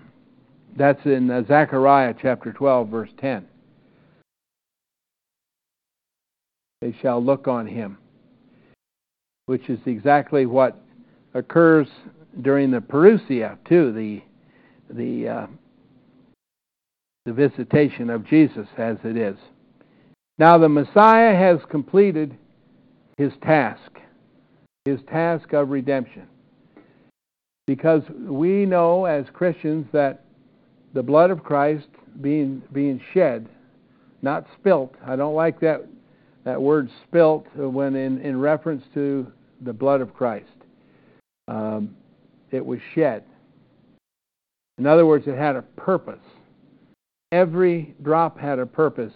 that's 0.77 1.03
in 1.05 1.29
uh, 1.29 1.43
Zechariah 1.47 2.13
chapter 2.21 2.53
12, 2.53 2.87
verse 2.89 3.09
10. 3.19 3.45
They 6.81 6.95
shall 7.01 7.23
look 7.23 7.47
on 7.47 7.65
him, 7.65 7.97
which 9.47 9.69
is 9.69 9.79
exactly 9.87 10.45
what 10.45 10.79
occurs 11.33 11.87
during 12.41 12.69
the 12.69 12.79
Parousia, 12.79 13.57
too, 13.67 13.91
the, 13.91 14.21
the, 14.93 15.27
uh, 15.27 15.47
the 17.25 17.33
visitation 17.33 18.11
of 18.11 18.25
Jesus 18.27 18.67
as 18.77 18.97
it 19.03 19.17
is. 19.17 19.37
Now, 20.37 20.59
the 20.59 20.69
Messiah 20.69 21.35
has 21.35 21.57
completed 21.71 22.37
his 23.17 23.33
task, 23.41 23.99
his 24.85 24.99
task 25.09 25.53
of 25.53 25.69
redemption. 25.69 26.27
Because 27.65 28.03
we 28.19 28.67
know 28.67 29.05
as 29.05 29.25
Christians 29.33 29.87
that 29.91 30.26
the 30.97 31.03
blood 31.03 31.29
of 31.29 31.43
Christ 31.43 31.89
being, 32.21 32.63
being 32.73 32.99
shed, 33.13 33.47
not 34.23 34.47
spilt, 34.59 34.95
I 35.05 35.15
don't 35.15 35.35
like 35.35 35.59
that, 35.59 35.85
that 36.43 36.59
word 36.59 36.89
spilt 37.07 37.45
when 37.55 37.95
in, 37.95 38.19
in 38.21 38.39
reference 38.39 38.83
to 38.95 39.31
the 39.61 39.73
blood 39.73 40.01
of 40.01 40.15
Christ. 40.15 40.49
Um, 41.47 41.95
it 42.49 42.65
was 42.65 42.79
shed. 42.95 43.23
In 44.79 44.87
other 44.87 45.05
words, 45.05 45.27
it 45.27 45.37
had 45.37 45.55
a 45.55 45.61
purpose. 45.61 46.25
Every 47.31 47.93
drop 48.01 48.39
had 48.39 48.57
a 48.57 48.65
purpose. 48.65 49.13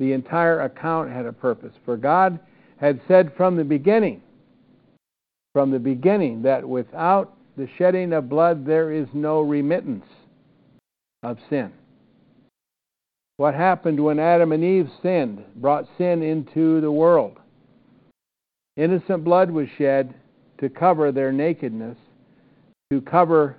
The 0.00 0.12
entire 0.12 0.62
account 0.62 1.12
had 1.12 1.26
a 1.26 1.32
purpose. 1.32 1.74
For 1.84 1.96
God 1.96 2.40
had 2.78 3.00
said 3.06 3.32
from 3.36 3.54
the 3.54 3.62
beginning, 3.62 4.20
from 5.52 5.70
the 5.70 5.78
beginning, 5.78 6.42
that 6.42 6.68
without 6.68 7.36
the 7.56 7.68
shedding 7.78 8.14
of 8.14 8.28
blood 8.28 8.66
there 8.66 8.90
is 8.90 9.06
no 9.14 9.42
remittance 9.42 10.06
of 11.22 11.38
sin. 11.48 11.72
What 13.36 13.54
happened 13.54 14.02
when 14.02 14.18
Adam 14.18 14.52
and 14.52 14.62
Eve 14.62 14.90
sinned, 15.02 15.44
brought 15.56 15.86
sin 15.96 16.22
into 16.22 16.80
the 16.80 16.92
world? 16.92 17.38
Innocent 18.76 19.24
blood 19.24 19.50
was 19.50 19.68
shed 19.78 20.14
to 20.58 20.68
cover 20.68 21.10
their 21.10 21.32
nakedness, 21.32 21.96
to 22.90 23.00
cover 23.00 23.56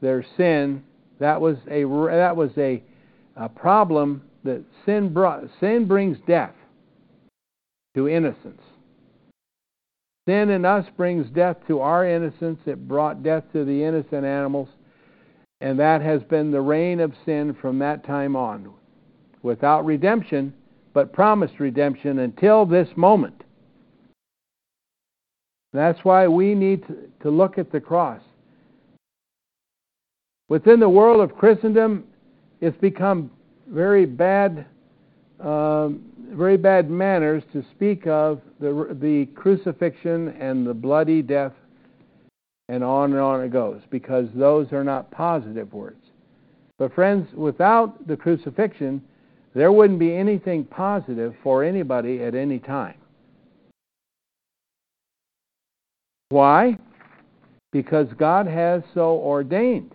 their 0.00 0.24
sin. 0.36 0.82
That 1.20 1.40
was 1.40 1.56
a 1.70 1.84
that 1.84 2.36
was 2.36 2.50
a, 2.56 2.82
a 3.36 3.48
problem 3.48 4.22
that 4.44 4.64
sin 4.86 5.12
brought. 5.12 5.44
Sin 5.60 5.86
brings 5.86 6.18
death 6.26 6.54
to 7.94 8.08
innocence. 8.08 8.62
Sin 10.28 10.50
in 10.50 10.64
us 10.64 10.86
brings 10.96 11.28
death 11.30 11.56
to 11.66 11.80
our 11.80 12.06
innocence. 12.06 12.60
It 12.66 12.86
brought 12.88 13.22
death 13.22 13.44
to 13.52 13.64
the 13.64 13.84
innocent 13.84 14.24
animals. 14.24 14.68
And 15.62 15.78
that 15.78 16.02
has 16.02 16.20
been 16.24 16.50
the 16.50 16.60
reign 16.60 16.98
of 16.98 17.12
sin 17.24 17.54
from 17.54 17.78
that 17.78 18.04
time 18.04 18.34
on. 18.34 18.72
Without 19.42 19.84
redemption, 19.84 20.52
but 20.92 21.12
promised 21.12 21.60
redemption 21.60 22.18
until 22.18 22.66
this 22.66 22.88
moment. 22.96 23.44
That's 25.72 26.00
why 26.04 26.26
we 26.26 26.56
need 26.56 26.84
to 27.22 27.30
look 27.30 27.58
at 27.58 27.70
the 27.70 27.80
cross. 27.80 28.20
Within 30.48 30.80
the 30.80 30.88
world 30.88 31.20
of 31.20 31.38
Christendom, 31.38 32.04
it's 32.60 32.76
become 32.78 33.30
very 33.68 34.04
bad, 34.04 34.66
um, 35.38 36.02
very 36.32 36.56
bad 36.56 36.90
manners 36.90 37.44
to 37.52 37.64
speak 37.70 38.08
of 38.08 38.40
the, 38.58 38.96
the 39.00 39.26
crucifixion 39.36 40.30
and 40.40 40.66
the 40.66 40.74
bloody 40.74 41.22
death, 41.22 41.52
and 42.72 42.82
on 42.82 43.12
and 43.12 43.20
on 43.20 43.42
it 43.42 43.52
goes, 43.52 43.82
because 43.90 44.28
those 44.34 44.72
are 44.72 44.82
not 44.82 45.10
positive 45.10 45.70
words. 45.74 46.02
But, 46.78 46.94
friends, 46.94 47.28
without 47.34 48.06
the 48.06 48.16
crucifixion, 48.16 49.02
there 49.54 49.70
wouldn't 49.70 49.98
be 49.98 50.16
anything 50.16 50.64
positive 50.64 51.34
for 51.42 51.62
anybody 51.62 52.22
at 52.22 52.34
any 52.34 52.58
time. 52.58 52.94
Why? 56.30 56.78
Because 57.72 58.06
God 58.16 58.46
has 58.46 58.82
so 58.94 59.16
ordained 59.18 59.94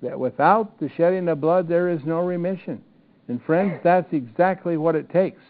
that 0.00 0.18
without 0.18 0.80
the 0.80 0.88
shedding 0.96 1.28
of 1.28 1.42
blood 1.42 1.68
there 1.68 1.90
is 1.90 2.00
no 2.06 2.20
remission. 2.20 2.82
And 3.28 3.42
friends, 3.42 3.78
that's 3.84 4.10
exactly 4.14 4.78
what 4.78 4.94
it 4.94 5.10
takes. 5.10 5.42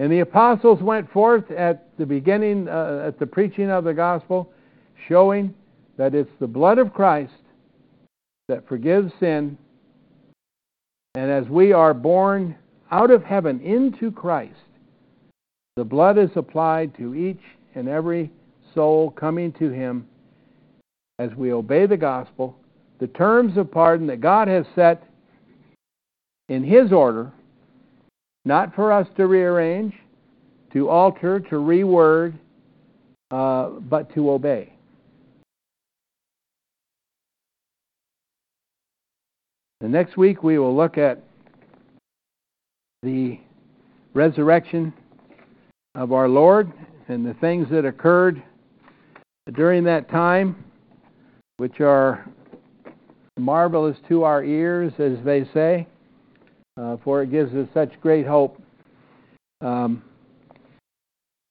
And 0.00 0.10
the 0.10 0.18
apostles 0.18 0.82
went 0.82 1.12
forth 1.12 1.48
at 1.52 1.96
the 1.96 2.06
beginning, 2.06 2.66
uh, 2.66 3.04
at 3.06 3.20
the 3.20 3.26
preaching 3.26 3.70
of 3.70 3.84
the 3.84 3.94
gospel, 3.94 4.50
showing 5.08 5.54
that 5.96 6.14
it's 6.14 6.30
the 6.40 6.46
blood 6.46 6.78
of 6.78 6.92
Christ 6.92 7.32
that 8.48 8.68
forgives 8.68 9.12
sin. 9.20 9.56
And 11.14 11.30
as 11.30 11.48
we 11.48 11.72
are 11.72 11.94
born 11.94 12.56
out 12.90 13.10
of 13.10 13.22
heaven 13.22 13.60
into 13.60 14.10
Christ, 14.10 14.54
the 15.76 15.84
blood 15.84 16.18
is 16.18 16.30
applied 16.36 16.96
to 16.96 17.14
each 17.14 17.40
and 17.74 17.88
every 17.88 18.30
soul 18.74 19.10
coming 19.10 19.52
to 19.52 19.70
Him 19.70 20.06
as 21.18 21.30
we 21.36 21.52
obey 21.52 21.86
the 21.86 21.96
gospel, 21.96 22.56
the 22.98 23.06
terms 23.08 23.56
of 23.56 23.70
pardon 23.70 24.06
that 24.08 24.20
God 24.20 24.48
has 24.48 24.66
set 24.74 25.04
in 26.48 26.64
His 26.64 26.92
order, 26.92 27.32
not 28.44 28.74
for 28.74 28.92
us 28.92 29.06
to 29.16 29.26
rearrange, 29.26 29.94
to 30.72 30.88
alter, 30.88 31.40
to 31.40 31.56
reword, 31.56 32.34
uh, 33.30 33.68
but 33.68 34.12
to 34.14 34.30
obey. 34.30 34.73
The 39.80 39.88
next 39.88 40.16
week 40.16 40.42
we 40.42 40.58
will 40.58 40.74
look 40.74 40.98
at 40.98 41.22
the 43.02 43.38
resurrection 44.14 44.92
of 45.94 46.12
our 46.12 46.28
Lord 46.28 46.72
and 47.08 47.26
the 47.26 47.34
things 47.34 47.68
that 47.70 47.84
occurred 47.84 48.42
during 49.52 49.84
that 49.84 50.08
time, 50.08 50.64
which 51.58 51.80
are 51.80 52.26
marvelous 53.38 53.96
to 54.08 54.22
our 54.22 54.44
ears, 54.44 54.92
as 54.98 55.18
they 55.24 55.44
say, 55.52 55.86
uh, 56.76 56.96
for 57.04 57.22
it 57.22 57.30
gives 57.30 57.52
us 57.54 57.68
such 57.74 58.00
great 58.00 58.26
hope 58.26 58.60
um, 59.60 60.02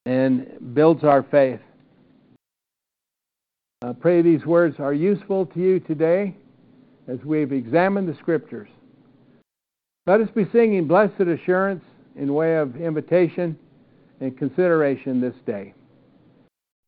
and 0.05 0.73
builds 0.73 1.03
our 1.03 1.23
faith. 1.23 1.59
I 3.81 3.91
pray 3.91 4.21
these 4.21 4.45
words 4.45 4.79
are 4.79 4.93
useful 4.93 5.45
to 5.47 5.59
you 5.59 5.79
today 5.81 6.35
as 7.07 7.19
we've 7.23 7.51
examined 7.51 8.07
the 8.07 8.15
Scriptures. 8.15 8.69
Let 10.05 10.21
us 10.21 10.29
be 10.35 10.45
singing 10.51 10.87
Blessed 10.87 11.21
Assurance 11.21 11.83
in 12.15 12.33
way 12.33 12.57
of 12.57 12.75
invitation 12.75 13.57
and 14.19 14.37
consideration 14.37 15.21
this 15.21 15.35
day. 15.45 15.73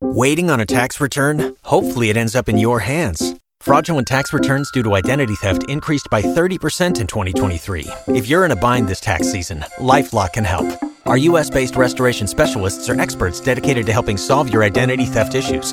Waiting 0.02 0.50
on 0.50 0.60
a 0.60 0.66
tax 0.66 1.00
return? 1.00 1.56
Hopefully, 1.64 2.10
it 2.10 2.16
ends 2.16 2.36
up 2.36 2.48
in 2.48 2.58
your 2.58 2.80
hands. 2.80 3.34
Fraudulent 3.60 4.06
tax 4.06 4.32
returns 4.32 4.70
due 4.70 4.82
to 4.82 4.94
identity 4.94 5.34
theft 5.36 5.68
increased 5.68 6.08
by 6.10 6.20
30% 6.22 7.00
in 7.00 7.06
2023. 7.06 7.86
If 8.08 8.28
you're 8.28 8.44
in 8.44 8.50
a 8.50 8.56
bind 8.56 8.86
this 8.86 9.00
tax 9.00 9.32
season, 9.32 9.64
LifeLock 9.78 10.34
can 10.34 10.44
help. 10.44 10.66
Our 11.06 11.16
U.S. 11.18 11.48
based 11.48 11.76
restoration 11.76 12.26
specialists 12.26 12.88
are 12.88 13.00
experts 13.00 13.40
dedicated 13.40 13.86
to 13.86 13.92
helping 13.92 14.18
solve 14.18 14.52
your 14.52 14.62
identity 14.62 15.06
theft 15.06 15.34
issues. 15.34 15.72